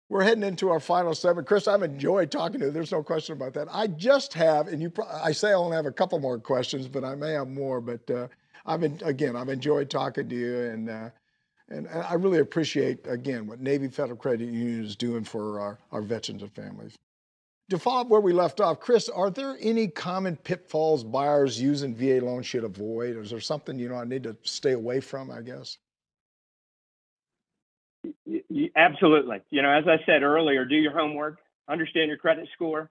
we're 0.08 0.22
heading 0.22 0.44
into 0.44 0.70
our 0.70 0.78
final 0.78 1.12
segment. 1.12 1.48
Chris, 1.48 1.66
I've 1.66 1.82
enjoyed 1.82 2.30
talking 2.30 2.60
to 2.60 2.66
you. 2.66 2.72
There's 2.72 2.92
no 2.92 3.02
question 3.02 3.32
about 3.32 3.54
that. 3.54 3.66
I 3.72 3.88
just 3.88 4.32
have, 4.34 4.68
and 4.68 4.80
you, 4.80 4.90
pro- 4.90 5.08
I 5.08 5.32
say 5.32 5.50
I 5.50 5.54
only 5.54 5.74
have 5.74 5.86
a 5.86 5.92
couple 5.92 6.20
more 6.20 6.38
questions, 6.38 6.86
but 6.86 7.02
I 7.02 7.16
may 7.16 7.32
have 7.32 7.48
more. 7.48 7.80
But 7.80 8.08
uh, 8.08 8.28
I've 8.64 8.80
been, 8.80 9.00
again, 9.04 9.34
I've 9.34 9.48
enjoyed 9.48 9.90
talking 9.90 10.28
to 10.28 10.36
you, 10.36 10.60
and 10.60 10.88
uh, 11.70 11.74
and, 11.74 11.88
I 11.88 12.14
really 12.14 12.38
appreciate, 12.38 13.06
again, 13.06 13.46
what 13.46 13.60
Navy 13.60 13.88
Federal 13.88 14.16
Credit 14.16 14.44
Union 14.46 14.84
is 14.84 14.96
doing 14.96 15.24
for 15.24 15.60
our, 15.60 15.78
our 15.92 16.02
veterans 16.02 16.42
and 16.42 16.52
families. 16.52 16.96
To 17.70 17.78
follow 17.78 18.02
up 18.02 18.08
where 18.08 18.20
we 18.20 18.32
left 18.32 18.60
off, 18.60 18.78
Chris, 18.78 19.08
are 19.08 19.30
there 19.30 19.56
any 19.60 19.88
common 19.88 20.36
pitfalls 20.36 21.02
buyers 21.02 21.60
using 21.60 21.96
VA 21.96 22.24
loans 22.24 22.46
should 22.46 22.62
avoid? 22.62 23.16
Is 23.16 23.30
there 23.30 23.40
something, 23.40 23.78
you 23.78 23.88
know, 23.88 23.96
I 23.96 24.04
need 24.04 24.22
to 24.22 24.36
stay 24.44 24.72
away 24.72 25.00
from, 25.00 25.32
I 25.32 25.42
guess? 25.42 25.78
Absolutely. 28.76 29.38
You 29.50 29.62
know, 29.62 29.70
as 29.70 29.84
I 29.88 29.96
said 30.06 30.22
earlier, 30.22 30.64
do 30.64 30.76
your 30.76 30.92
homework, 30.92 31.38
understand 31.68 32.08
your 32.08 32.18
credit 32.18 32.48
score, 32.54 32.88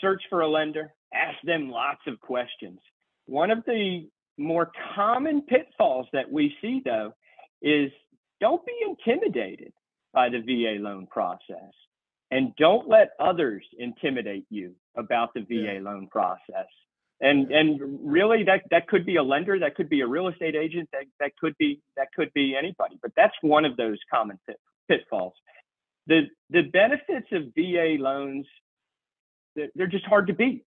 search 0.00 0.22
for 0.28 0.40
a 0.40 0.48
lender, 0.48 0.92
ask 1.14 1.36
them 1.44 1.70
lots 1.70 2.00
of 2.08 2.20
questions. 2.20 2.80
One 3.26 3.52
of 3.52 3.64
the 3.64 4.08
more 4.38 4.72
common 4.96 5.42
pitfalls 5.42 6.06
that 6.12 6.30
we 6.30 6.52
see, 6.60 6.82
though, 6.84 7.14
is 7.62 7.90
don't 8.40 8.64
be 8.64 8.72
intimidated 8.86 9.72
by 10.12 10.28
the 10.28 10.40
VA 10.40 10.82
loan 10.82 11.06
process 11.06 11.72
and 12.30 12.54
don't 12.56 12.88
let 12.88 13.10
others 13.18 13.64
intimidate 13.78 14.46
you 14.50 14.74
about 14.96 15.34
the 15.34 15.40
VA 15.40 15.74
yeah. 15.74 15.80
loan 15.80 16.08
process. 16.08 16.66
And 17.20 17.50
and 17.50 17.80
really 18.02 18.44
that 18.44 18.62
that 18.70 18.88
could 18.88 19.04
be 19.04 19.16
a 19.16 19.22
lender, 19.22 19.58
that 19.58 19.74
could 19.74 19.90
be 19.90 20.00
a 20.00 20.06
real 20.06 20.28
estate 20.28 20.54
agent, 20.54 20.88
that, 20.92 21.04
that 21.18 21.36
could 21.36 21.54
be 21.58 21.82
that 21.96 22.08
could 22.16 22.32
be 22.32 22.56
anybody. 22.56 22.98
But 23.02 23.12
that's 23.14 23.34
one 23.42 23.66
of 23.66 23.76
those 23.76 23.98
common 24.12 24.38
pit, 24.46 24.58
pitfalls. 24.88 25.34
The 26.06 26.28
the 26.48 26.62
benefits 26.62 27.26
of 27.32 27.52
VA 27.54 27.96
loans 27.98 28.46
they're 29.74 29.86
just 29.86 30.06
hard 30.06 30.28
to 30.28 30.32
beat. 30.32 30.64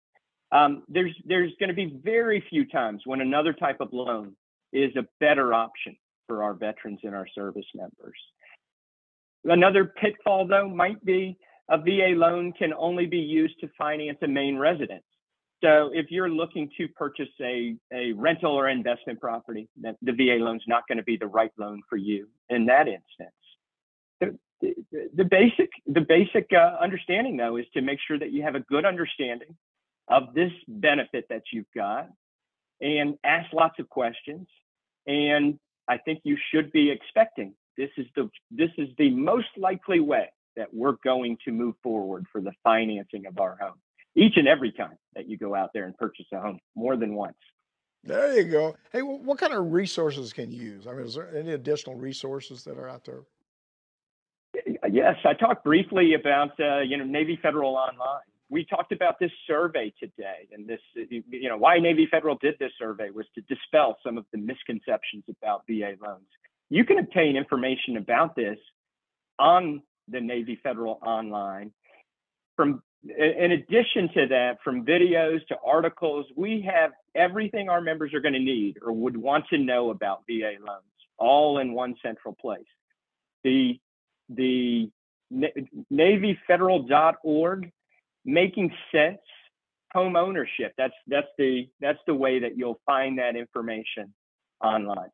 Um, 0.53 0.85
there's 0.89 1.15
there's 1.25 1.53
going 1.59 1.71
to 1.71 1.75
be 1.75 1.99
very 2.05 2.45
few 2.49 2.65
times 2.67 3.03
when 3.05 3.21
another 3.21 3.53
type 3.53 3.81
of 3.81 3.93
loan 3.93 4.37
is 4.73 4.95
a 4.95 5.07
better 5.19 5.53
option 5.53 5.97
for 6.27 6.43
our 6.43 6.55
veterans 6.55 7.01
and 7.03 7.15
our 7.15 7.27
service 7.35 7.67
members. 7.75 8.19
Another 9.45 9.85
pitfall, 9.85 10.47
though, 10.47 10.69
might 10.69 11.05
be 11.05 11.37
a 11.69 11.79
VA 11.79 12.15
loan 12.17 12.53
can 12.53 12.73
only 12.75 13.07
be 13.07 13.19
used 13.19 13.59
to 13.61 13.69
finance 13.79 14.19
a 14.23 14.29
main 14.29 14.57
residence. 14.57 15.05
So 15.65 15.91
if 15.93 16.11
you're 16.11 16.29
looking 16.29 16.71
to 16.77 16.87
purchase 16.89 17.29
a, 17.41 17.75
a 17.93 18.13
rental 18.13 18.53
or 18.53 18.69
investment 18.69 19.21
property, 19.21 19.69
the 19.81 19.95
VA 20.13 20.37
loan's 20.39 20.65
not 20.69 20.87
going 20.87 20.99
to 20.99 21.05
be 21.05 21.17
the 21.17 21.27
right 21.27 21.51
loan 21.59 21.83
for 21.89 21.97
you 21.97 22.29
in 22.51 22.67
that 22.67 22.89
instance. 22.89 23.33
The, 24.21 24.39
the, 24.61 24.75
the 25.15 25.25
basic 25.25 25.71
the 25.87 26.01
basic 26.01 26.51
uh, 26.53 26.77
understanding 26.81 27.37
though 27.37 27.57
is 27.57 27.67
to 27.75 27.83
make 27.83 27.99
sure 28.07 28.19
that 28.19 28.33
you 28.33 28.43
have 28.43 28.55
a 28.55 28.61
good 28.61 28.85
understanding 28.85 29.57
of 30.09 30.35
this 30.35 30.53
benefit 30.69 31.27
that 31.31 31.43
you've 31.53 31.71
got 31.75 32.09
and 32.81 33.19
ask 33.25 33.53
lots 33.53 33.79
of 33.79 33.89
questions 33.89 34.47
and 35.07 35.59
I 35.89 35.99
think 35.99 36.21
you 36.25 36.37
should 36.53 36.73
be 36.73 36.91
expecting. 36.91 37.55
This 37.77 37.91
is 37.97 38.07
the 38.17 38.31
this 38.51 38.71
is 38.79 38.89
the 38.99 39.11
most 39.11 39.49
likely 39.57 40.01
way 40.01 40.31
that 40.57 40.73
we're 40.73 40.97
going 41.05 41.37
to 41.45 41.53
move 41.53 41.75
forward 41.83 42.27
for 42.33 42.41
the 42.41 42.53
financing 42.65 43.27
of 43.27 43.39
our 43.39 43.57
home 43.61 43.79
each 44.15 44.37
and 44.37 44.49
every 44.49 44.73
time 44.73 44.97
that 45.15 45.29
you 45.29 45.37
go 45.37 45.55
out 45.55 45.71
there 45.75 45.85
and 45.85 45.97
purchase 45.97 46.25
a 46.33 46.41
home 46.41 46.59
more 46.75 46.97
than 46.97 47.15
once. 47.15 47.37
There 48.03 48.41
you 48.41 48.45
go. 48.45 48.77
Hey, 48.93 49.03
what 49.03 49.39
kind 49.39 49.53
of 49.53 49.73
resources 49.73 50.33
can 50.33 50.51
you 50.51 50.63
use? 50.63 50.87
I 50.87 50.93
mean, 50.93 51.07
is 51.07 51.15
there 51.15 51.37
any 51.37 51.53
additional 51.53 51.97
resources 51.97 52.65
that 52.65 52.79
are 52.79 52.89
out 52.89 53.05
there? 53.05 53.23
Yes, 54.91 55.17
I 55.25 55.35
talked 55.35 55.65
briefly 55.65 56.15
about 56.15 56.59
uh, 56.59 56.81
you 56.81 56.97
know 56.97 57.05
Navy 57.05 57.39
Federal 57.43 57.75
Online 57.75 58.21
we 58.49 58.65
talked 58.65 58.93
about 58.93 59.19
this 59.19 59.33
survey 59.47 59.93
today 59.99 60.49
and 60.53 60.69
this 60.69 60.81
you 60.95 61.49
know 61.49 61.57
why 61.57 61.79
navy 61.79 62.07
federal 62.11 62.37
did 62.37 62.55
this 62.59 62.73
survey 62.79 63.11
was 63.11 63.27
to 63.35 63.41
dispel 63.43 63.97
some 64.05 64.19
of 64.19 64.25
the 64.33 64.39
misconceptions 64.39 65.25
about 65.29 65.63
va 65.69 65.95
loans 66.03 66.27
you 66.71 66.85
can 66.85 66.99
obtain 66.99 67.37
information 67.37 67.97
about 67.97 68.37
this 68.37 68.59
on 69.39 69.83
the 70.09 70.21
navy 70.21 70.59
federal 70.63 70.99
online 71.03 71.73
from 72.57 72.83
in 73.09 73.53
addition 73.53 74.09
to 74.15 74.27
that, 74.29 74.59
from 74.65 74.85
videos 74.85 75.47
to 75.49 75.57
articles, 75.65 76.27
we 76.35 76.61
have 76.63 76.93
everything 77.15 77.69
our 77.69 77.81
members 77.81 78.13
are 78.15 78.21
going 78.21 78.35
to 78.35 78.41
need 78.41 78.79
or 78.85 78.93
would 78.93 79.17
want 79.17 79.47
to 79.49 79.59
know 79.59 79.91
about 79.91 80.23
VA 80.29 80.55
loans, 80.61 80.83
all 81.19 81.59
in 81.59 81.73
one 81.73 81.95
central 82.03 82.35
place. 82.35 82.67
The 83.45 83.79
the 84.29 84.91
NavyFederal.org, 85.33 87.73
making 88.27 88.71
sense 88.93 89.19
home 89.93 90.17
ownership. 90.17 90.75
That's 90.77 90.93
that's 91.07 91.29
the 91.39 91.69
that's 91.81 91.99
the 92.07 92.15
way 92.15 92.41
that 92.41 92.59
you'll 92.59 92.81
find 92.85 93.19
that 93.19 93.37
information 93.37 94.13
online. 94.63 95.11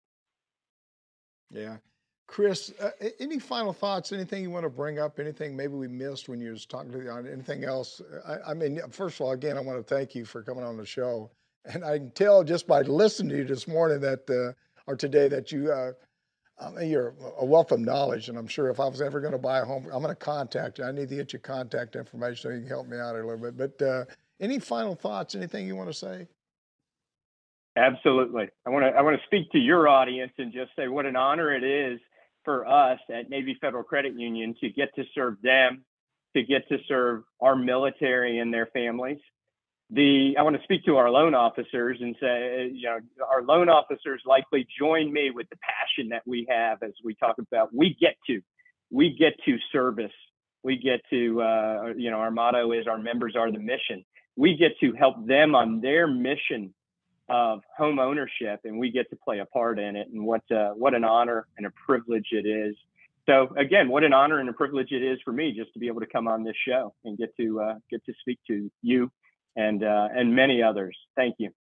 Yeah. 1.51 1.77
Chris, 2.27 2.73
uh, 2.81 2.91
any 3.21 3.39
final 3.39 3.75
thoughts? 3.75 4.11
Anything 4.11 4.43
you 4.43 4.51
want 4.51 4.65
to 4.65 4.71
bring 4.71 4.99
up? 4.99 5.21
Anything 5.21 5.55
maybe 5.55 5.75
we 5.75 5.87
missed 5.87 6.31
when 6.31 6.41
you 6.41 6.51
was 6.51 6.65
talking 6.65 6.91
to 6.91 6.99
the 6.99 7.11
audience? 7.11 7.31
Anything 7.31 7.65
else? 7.65 8.01
I, 8.27 8.53
I, 8.53 8.55
mean, 8.55 8.81
first 8.91 9.21
of 9.21 9.27
all, 9.27 9.33
again, 9.33 9.59
I 9.59 9.61
want 9.61 9.87
to 9.87 9.95
thank 9.95 10.15
you 10.15 10.25
for 10.25 10.43
coming 10.43 10.65
on 10.65 10.79
the 10.79 10.87
show. 10.87 11.31
And 11.67 11.85
I 11.85 11.99
can 11.99 12.11
tell 12.13 12.43
just 12.43 12.67
by 12.67 12.81
listening 12.83 13.31
to 13.31 13.37
you 13.37 13.45
this 13.45 13.69
morning 13.69 14.01
that, 14.01 14.31
uh, 14.31 14.55
or 14.91 14.97
today, 14.97 15.29
that 15.29 15.53
you, 15.53 15.71
uh, 15.71 15.93
Mean, 16.77 16.91
you're 16.91 17.15
a 17.39 17.45
wealth 17.45 17.73
of 17.73 17.81
knowledge. 17.81 18.29
And 18.29 18.39
I'm 18.39 18.47
sure 18.47 18.71
if 18.71 18.79
I 18.79 18.87
was 18.87 19.01
ever 19.01 19.21
going 19.21 19.33
to 19.33 19.39
buy 19.39 19.59
a 19.59 19.65
home, 19.65 19.85
I'm 19.93 20.03
going 20.03 20.09
to 20.09 20.15
contact 20.15 20.79
you. 20.79 20.85
I 20.85 20.93
need 20.93 21.09
to 21.09 21.17
get 21.17 21.33
your 21.33 21.41
contact 21.41 21.97
information 21.97 22.37
so 22.37 22.55
you 22.55 22.61
can 22.61 22.69
help 22.69 22.87
me 22.87 22.99
out 22.99 23.17
a 23.17 23.19
little 23.19 23.39
bit. 23.39 23.57
But 23.57 23.83
uh, 23.85 24.05
any 24.41 24.59
final 24.59 24.95
thoughts? 24.95 25.35
Anything 25.35 25.67
you 25.67 25.77
want 25.77 25.89
to 25.91 25.95
say? 25.95 26.29
Absolutely. 27.77 28.49
I 28.67 28.71
want 28.71 28.85
to 28.85 28.91
I 28.91 29.01
want 29.01 29.19
to 29.19 29.27
speak 29.27 29.51
to 29.53 29.59
your 29.59 29.89
audience 29.89 30.33
and 30.39 30.53
just 30.53 30.71
say 30.77 30.89
what 30.89 31.07
an 31.07 31.17
honor 31.17 31.55
it 31.55 31.65
is 31.65 31.99
for 32.45 32.67
us 32.67 32.99
at 33.11 33.31
Navy 33.31 33.57
Federal 33.61 33.83
Credit 33.83 34.15
Union 34.15 34.55
to 34.61 34.69
get 34.69 34.95
to 34.97 35.05
serve 35.15 35.37
them, 35.43 35.85
to 36.37 36.43
get 36.43 36.69
to 36.69 36.79
serve 36.87 37.23
our 37.41 37.57
military 37.57 38.41
and 38.41 38.53
their 38.53 38.67
families. 38.67 39.21
The 39.95 40.35
I 40.39 40.43
want 40.43 40.57
to 40.57 40.63
speak 40.63 40.85
to 40.87 40.97
our 40.97 41.11
loan 41.11 41.35
officers 41.35 41.99
and 42.01 42.17
say, 42.19 42.71
you 42.73 42.89
know, 42.89 42.99
our 43.31 43.43
loan 43.43 43.69
officers 43.69 44.23
likely 44.25 44.67
join 44.79 45.13
me 45.13 45.31
with 45.31 45.49
the 45.51 45.57
passion 45.57 46.09
that 46.11 46.23
we 46.27 46.47
have 46.49 46.83
as 46.83 46.93
we 47.05 47.15
talk 47.15 47.37
about 47.39 47.75
we 47.75 47.95
get 48.01 48.17
to, 48.29 48.41
we 48.91 49.15
get 49.15 49.35
to 49.45 49.59
service, 49.71 50.13
we 50.63 50.79
get 50.79 51.03
to, 51.11 51.43
uh, 51.43 51.93
you 51.95 52.11
know, 52.11 52.17
our 52.17 52.31
motto 52.31 52.73
is 52.73 52.87
our 52.87 52.97
members 52.97 53.37
are 53.37 53.53
the 53.53 53.59
mission. 53.59 54.03
We 54.35 54.57
get 54.57 54.73
to 54.81 54.95
help 54.95 55.27
them 55.27 55.55
on 55.55 55.83
their 55.83 56.07
mission 56.07 56.73
of 57.29 57.61
home 57.77 57.99
ownership, 57.99 58.61
and 58.65 58.79
we 58.79 58.91
get 58.91 59.11
to 59.11 59.17
play 59.17 59.41
a 59.41 59.47
part 59.47 59.79
in 59.79 59.95
it. 59.95 60.09
And 60.09 60.25
what 60.25 60.51
uh, 60.51 60.71
what 60.71 60.95
an 60.95 61.05
honor 61.05 61.47
and 61.59 61.67
a 61.67 61.73
privilege 61.85 62.29
it 62.33 62.47
is. 62.47 62.75
So 63.27 63.55
again, 63.59 63.91
what 63.91 64.05
an 64.05 64.15
honor 64.15 64.39
and 64.39 64.49
a 64.49 64.55
privilege 64.55 64.91
it 64.91 65.03
is 65.03 65.19
for 65.23 65.33
me 65.33 65.53
just 65.53 65.73
to 65.75 65.79
be 65.79 65.87
able 65.87 66.01
to 66.01 66.07
come 66.07 66.27
on 66.27 66.45
this 66.45 66.57
show 66.67 66.95
and 67.05 67.19
get 67.19 67.37
to 67.37 67.61
uh, 67.61 67.75
get 67.91 68.03
to 68.07 68.15
speak 68.23 68.39
to 68.47 68.71
you 68.81 69.11
and 69.57 69.83
uh, 69.83 70.09
and 70.15 70.35
many 70.35 70.63
others. 70.63 70.97
Thank 71.17 71.37
you. 71.39 71.51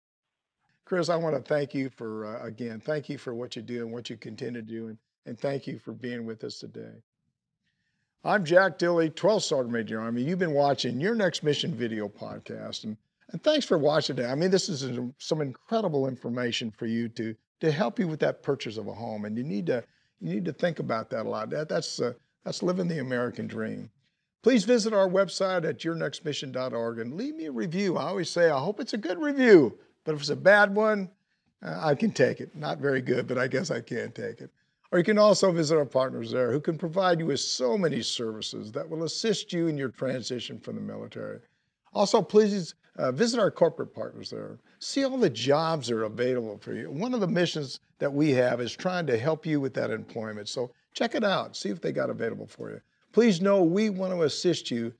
Chris, 0.84 1.08
I 1.08 1.16
want 1.16 1.36
to 1.36 1.42
thank 1.42 1.74
you 1.74 1.90
for 1.90 2.26
uh, 2.26 2.46
again, 2.46 2.80
thank 2.80 3.08
you 3.08 3.18
for 3.18 3.34
what 3.34 3.56
you 3.56 3.62
do 3.62 3.82
and 3.82 3.92
what 3.92 4.10
you 4.10 4.16
continue 4.16 4.60
to 4.60 4.66
do, 4.66 4.88
and, 4.88 4.98
and 5.26 5.38
thank 5.38 5.66
you 5.66 5.78
for 5.78 5.92
being 5.92 6.26
with 6.26 6.44
us 6.44 6.58
today. 6.58 7.02
I'm 8.24 8.44
Jack 8.44 8.78
Tilley, 8.78 9.10
12th 9.10 9.42
Sergeant 9.42 9.72
Major 9.72 10.00
Army. 10.00 10.22
You've 10.22 10.38
been 10.38 10.52
watching 10.52 11.00
your 11.00 11.14
next 11.14 11.42
mission 11.42 11.74
video 11.74 12.08
podcast, 12.08 12.84
and 12.84 12.96
and 13.32 13.42
thanks 13.42 13.64
for 13.64 13.78
watching 13.78 14.16
today. 14.16 14.28
I 14.28 14.34
mean, 14.34 14.50
this 14.50 14.68
is 14.68 14.98
some 15.18 15.40
incredible 15.40 16.06
information 16.06 16.70
for 16.70 16.86
you 16.86 17.08
to 17.10 17.34
to 17.60 17.72
help 17.72 17.98
you 17.98 18.08
with 18.08 18.20
that 18.20 18.42
purchase 18.42 18.76
of 18.76 18.88
a 18.88 18.92
home, 18.92 19.24
and 19.24 19.36
you 19.36 19.44
need 19.44 19.66
to 19.66 19.82
you 20.20 20.34
need 20.34 20.44
to 20.44 20.52
think 20.52 20.78
about 20.78 21.10
that 21.10 21.26
a 21.26 21.28
lot. 21.28 21.50
That 21.50 21.68
that's 21.68 22.00
uh, 22.00 22.12
that's 22.44 22.62
living 22.62 22.88
the 22.88 23.00
American 23.00 23.46
dream. 23.46 23.90
Please 24.42 24.64
visit 24.64 24.92
our 24.92 25.08
website 25.08 25.64
at 25.64 25.78
yournextmission.org 25.78 26.98
and 26.98 27.14
leave 27.14 27.36
me 27.36 27.46
a 27.46 27.52
review. 27.52 27.96
I 27.96 28.08
always 28.08 28.28
say 28.28 28.50
I 28.50 28.58
hope 28.58 28.80
it's 28.80 28.92
a 28.92 28.98
good 28.98 29.20
review, 29.20 29.78
but 30.04 30.16
if 30.16 30.20
it's 30.20 30.30
a 30.30 30.36
bad 30.36 30.74
one, 30.74 31.08
uh, 31.64 31.78
I 31.80 31.94
can 31.94 32.10
take 32.10 32.40
it. 32.40 32.56
Not 32.56 32.78
very 32.78 33.00
good, 33.00 33.28
but 33.28 33.38
I 33.38 33.46
guess 33.46 33.70
I 33.70 33.80
can 33.80 34.10
take 34.10 34.40
it. 34.40 34.50
Or 34.90 34.98
you 34.98 35.04
can 35.04 35.16
also 35.16 35.52
visit 35.52 35.78
our 35.78 35.84
partners 35.84 36.32
there 36.32 36.50
who 36.50 36.60
can 36.60 36.76
provide 36.76 37.20
you 37.20 37.26
with 37.26 37.38
so 37.38 37.78
many 37.78 38.02
services 38.02 38.72
that 38.72 38.88
will 38.88 39.04
assist 39.04 39.52
you 39.52 39.68
in 39.68 39.78
your 39.78 39.90
transition 39.90 40.58
from 40.58 40.74
the 40.74 40.82
military. 40.82 41.38
Also, 41.94 42.20
please 42.20 42.74
uh, 42.96 43.12
visit 43.12 43.38
our 43.38 43.50
corporate 43.50 43.94
partners 43.94 44.30
there. 44.30 44.58
See 44.80 45.04
all 45.04 45.16
the 45.16 45.30
jobs 45.30 45.86
that 45.86 45.94
are 45.94 46.04
available 46.04 46.58
for 46.58 46.74
you. 46.74 46.90
One 46.90 47.14
of 47.14 47.20
the 47.20 47.28
missions 47.28 47.78
that 48.00 48.12
we 48.12 48.30
have 48.32 48.60
is 48.60 48.72
trying 48.72 49.06
to 49.06 49.16
help 49.16 49.46
you 49.46 49.60
with 49.60 49.72
that 49.74 49.90
employment. 49.90 50.48
So 50.48 50.72
check 50.94 51.14
it 51.14 51.22
out. 51.22 51.56
See 51.56 51.68
if 51.68 51.80
they 51.80 51.92
got 51.92 52.10
available 52.10 52.48
for 52.48 52.70
you. 52.70 52.80
Please 53.12 53.40
know 53.40 53.62
we 53.62 53.90
want 53.90 54.12
to 54.12 54.22
assist 54.22 54.70
you 54.70 54.92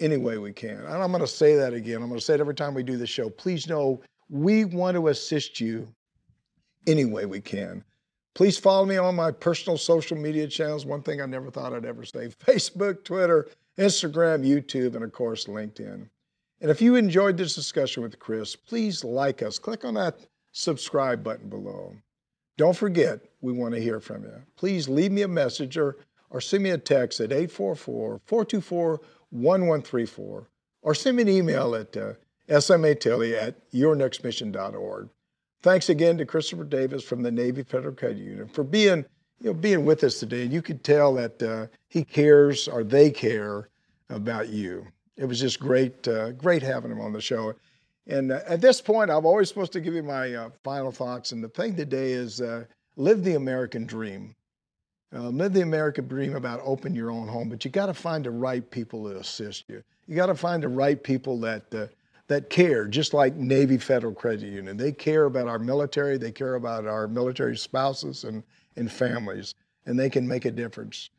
any 0.00 0.16
way 0.16 0.38
we 0.38 0.52
can. 0.52 0.78
And 0.78 1.02
I'm 1.02 1.10
going 1.10 1.20
to 1.20 1.26
say 1.26 1.56
that 1.56 1.74
again. 1.74 2.02
I'm 2.02 2.08
going 2.08 2.18
to 2.18 2.24
say 2.24 2.34
it 2.34 2.40
every 2.40 2.54
time 2.54 2.74
we 2.74 2.82
do 2.82 2.96
the 2.96 3.06
show. 3.06 3.28
Please 3.28 3.68
know 3.68 4.00
we 4.28 4.64
want 4.64 4.96
to 4.96 5.08
assist 5.08 5.60
you 5.60 5.86
any 6.86 7.04
way 7.04 7.26
we 7.26 7.40
can. 7.40 7.84
Please 8.34 8.56
follow 8.56 8.86
me 8.86 8.96
on 8.96 9.14
my 9.14 9.30
personal 9.30 9.76
social 9.76 10.16
media 10.16 10.46
channels. 10.46 10.86
One 10.86 11.02
thing 11.02 11.20
I 11.20 11.26
never 11.26 11.50
thought 11.50 11.74
I'd 11.74 11.84
ever 11.84 12.04
say 12.04 12.28
Facebook, 12.46 13.04
Twitter, 13.04 13.48
Instagram, 13.78 14.46
YouTube, 14.46 14.94
and 14.94 15.04
of 15.04 15.12
course, 15.12 15.44
LinkedIn. 15.44 16.08
And 16.62 16.70
if 16.70 16.80
you 16.80 16.94
enjoyed 16.94 17.36
this 17.36 17.54
discussion 17.54 18.02
with 18.02 18.18
Chris, 18.18 18.54
please 18.54 19.02
like 19.02 19.42
us. 19.42 19.58
Click 19.58 19.84
on 19.84 19.94
that 19.94 20.20
subscribe 20.52 21.24
button 21.24 21.48
below. 21.48 21.94
Don't 22.56 22.76
forget, 22.76 23.20
we 23.40 23.52
want 23.52 23.74
to 23.74 23.80
hear 23.80 24.00
from 24.00 24.24
you. 24.24 24.34
Please 24.56 24.88
leave 24.88 25.10
me 25.12 25.22
a 25.22 25.28
message 25.28 25.78
or, 25.78 25.96
or 26.30 26.40
send 26.40 26.62
me 26.62 26.70
a 26.70 26.78
text 26.78 27.20
at 27.20 27.32
844 27.32 28.20
424 28.24 29.00
1134 29.30 30.48
or 30.82 30.94
send 30.94 31.16
me 31.16 31.22
an 31.22 31.28
email 31.28 31.74
at 31.74 31.96
uh, 31.96 32.12
smatilley 32.48 33.40
at 33.40 33.70
yournextmission.org. 33.72 35.08
Thanks 35.62 35.88
again 35.88 36.16
to 36.18 36.24
Christopher 36.24 36.64
Davis 36.64 37.04
from 37.04 37.22
the 37.22 37.30
Navy 37.30 37.62
Federal 37.62 37.94
Credit 37.94 38.18
Union 38.18 38.48
for 38.48 38.64
being, 38.64 39.04
you 39.40 39.50
know, 39.50 39.54
being 39.54 39.84
with 39.84 40.02
us 40.04 40.18
today. 40.18 40.42
And 40.42 40.52
you 40.52 40.62
could 40.62 40.82
tell 40.82 41.14
that 41.14 41.42
uh, 41.42 41.66
he 41.88 42.02
cares 42.02 42.66
or 42.66 42.82
they 42.82 43.10
care 43.10 43.68
about 44.08 44.48
you 44.48 44.86
it 45.20 45.26
was 45.26 45.38
just 45.38 45.60
great, 45.60 46.08
uh, 46.08 46.32
great 46.32 46.62
having 46.62 46.90
him 46.90 47.00
on 47.00 47.12
the 47.12 47.20
show. 47.20 47.54
And 48.06 48.32
uh, 48.32 48.40
at 48.48 48.62
this 48.62 48.80
point, 48.80 49.10
I'm 49.10 49.26
always 49.26 49.48
supposed 49.50 49.72
to 49.74 49.80
give 49.80 49.94
you 49.94 50.02
my 50.02 50.34
uh, 50.34 50.50
final 50.64 50.90
thoughts. 50.90 51.32
And 51.32 51.44
the 51.44 51.48
thing 51.48 51.76
today 51.76 52.12
is 52.12 52.40
uh, 52.40 52.64
live 52.96 53.22
the 53.22 53.34
American 53.34 53.84
dream. 53.84 54.34
Uh, 55.12 55.28
live 55.28 55.52
the 55.52 55.62
American 55.62 56.06
dream 56.06 56.36
about 56.36 56.60
open 56.64 56.94
your 56.94 57.10
own 57.10 57.26
home, 57.26 57.48
but 57.48 57.64
you 57.64 57.70
got 57.70 57.86
to 57.86 57.94
find 57.94 58.24
the 58.24 58.30
right 58.30 58.70
people 58.70 59.10
to 59.10 59.18
assist 59.18 59.64
you. 59.68 59.82
You 60.06 60.14
got 60.14 60.26
to 60.26 60.34
find 60.34 60.62
the 60.62 60.68
right 60.68 61.02
people 61.02 61.40
that 61.40 61.74
uh, 61.74 61.86
that 62.28 62.48
care, 62.48 62.86
just 62.86 63.12
like 63.12 63.34
Navy 63.34 63.76
Federal 63.76 64.14
Credit 64.14 64.46
Union. 64.46 64.76
They 64.76 64.92
care 64.92 65.24
about 65.24 65.48
our 65.48 65.58
military. 65.58 66.16
They 66.16 66.30
care 66.30 66.54
about 66.54 66.86
our 66.86 67.08
military 67.08 67.56
spouses 67.56 68.24
and 68.24 68.42
and 68.76 68.90
families, 68.90 69.54
and 69.86 69.98
they 69.98 70.08
can 70.08 70.26
make 70.28 70.44
a 70.44 70.50
difference 70.50 71.10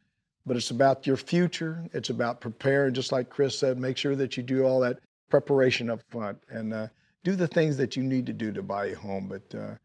but 0.46 0.58
it's 0.58 0.72
about 0.72 1.06
your 1.06 1.18
future. 1.18 1.84
It's 1.94 2.10
about 2.10 2.42
preparing, 2.42 2.94
just 2.94 3.12
like 3.12 3.30
Chris 3.30 3.58
said, 3.58 3.78
make 3.78 3.98
sure 3.98 4.16
that 4.16 4.38
you 4.38 4.44
do 4.44 4.64
all 4.64 4.80
that 4.82 5.00
preparation 5.30 5.90
up 5.90 6.02
front 6.10 6.38
and 6.50 6.74
uh, 6.74 6.88
do 7.24 7.36
the 7.36 7.48
things 7.48 7.78
that 7.78 7.96
you 7.96 8.04
need 8.04 8.26
to 8.26 8.34
do 8.34 8.52
to 8.52 8.64
buy 8.64 8.88
a 8.88 8.96
home. 8.96 9.28
But 9.28 9.58
uh, 9.58 9.76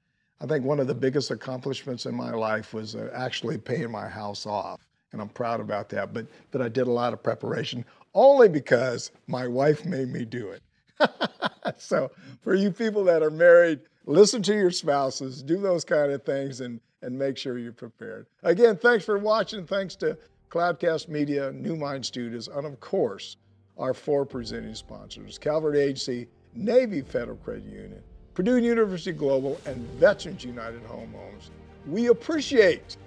I 0.41 0.47
think 0.47 0.65
one 0.65 0.81
of 0.81 0.87
the 0.87 0.95
biggest 0.95 1.31
accomplishments 1.31 2.07
in 2.07 2.15
my 2.15 2.31
life 2.31 2.75
was 2.75 2.95
uh, 2.95 3.11
actually 3.15 3.59
paying 3.59 3.91
my 3.91 4.09
house 4.09 4.47
off. 4.47 4.81
And 5.13 5.23
I'm 5.23 5.29
proud 5.31 5.61
about 5.61 5.89
that. 5.91 6.13
But, 6.13 6.27
but 6.51 6.61
I 6.61 6.69
did 6.69 6.87
a 6.87 6.91
lot 6.91 7.13
of 7.13 7.23
preparation 7.23 7.85
only 8.15 8.49
because 8.49 9.13
my 9.27 9.47
wife 9.47 9.85
made 9.85 10.09
me 10.09 10.25
do 10.25 10.51
it. 10.51 10.63
so 11.79 12.11
for 12.43 12.55
you 12.55 12.71
people 12.71 13.05
that 13.05 13.23
are 13.23 13.31
married, 13.31 13.81
listen 14.05 14.43
to 14.43 14.55
your 14.55 14.71
spouses, 14.71 15.43
do 15.43 15.59
those 15.59 15.85
kind 15.85 16.13
of 16.13 16.23
things, 16.23 16.61
and, 16.61 16.81
and 17.03 17.19
make 17.19 17.39
sure 17.39 17.59
you're 17.59 17.73
prepared. 17.73 18.27
Again, 18.43 18.77
thanks 18.77 19.05
for 19.05 19.19
watching. 19.19 19.67
Thanks 19.67 19.97
to 19.97 20.19
Cloudcast 20.51 21.09
Media, 21.09 21.53
New 21.53 21.77
Mind 21.77 22.05
Studios, 22.05 22.49
and 22.49 22.67
of 22.67 22.81
course, 22.81 23.37
our 23.79 23.93
four 23.93 24.25
presenting 24.25 24.75
sponsors 24.75 25.39
Cavalry 25.39 25.81
Agency, 25.81 26.29
Navy 26.55 27.03
Federal 27.03 27.37
Credit 27.39 27.65
Union, 27.65 28.03
Purdue 28.37 28.59
University 28.59 29.11
Global, 29.13 29.59
and 29.65 29.77
Veterans 29.99 30.45
United 30.45 30.83
Home 30.83 31.13
Loans. 31.15 31.51
We 31.87 32.09
appreciate, 32.09 32.99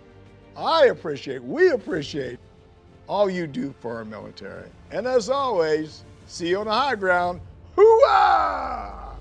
I 0.58 0.88
appreciate, 0.88 1.44
we 1.44 1.70
appreciate 1.70 2.39
all 3.08 3.30
you 3.30 3.46
do 3.46 3.76
for 3.80 3.98
our 3.98 4.06
military. 4.06 4.68
And 4.89 5.06
as 5.06 5.30
always, 5.30 6.04
see 6.26 6.50
you 6.50 6.58
on 6.58 6.65
the 6.65 6.74
high 6.74 6.96
ground. 6.96 7.42
Hooah! 7.78 9.18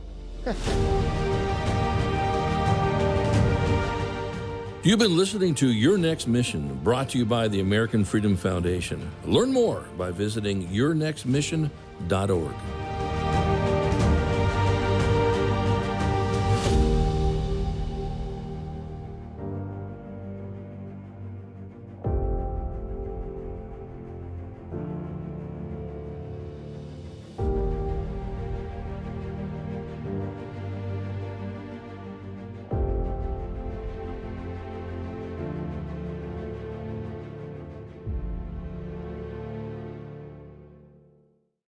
You've 4.82 4.98
been 4.98 5.18
listening 5.18 5.54
to 5.56 5.70
Your 5.70 5.98
Next 5.98 6.26
Mission, 6.26 6.80
brought 6.82 7.10
to 7.10 7.18
you 7.18 7.26
by 7.26 7.48
the 7.48 7.60
American 7.60 8.06
Freedom 8.06 8.34
Foundation. 8.34 9.10
Learn 9.26 9.52
more 9.52 9.84
by 9.98 10.10
visiting 10.10 10.68
yournextmission.org. 10.68 12.54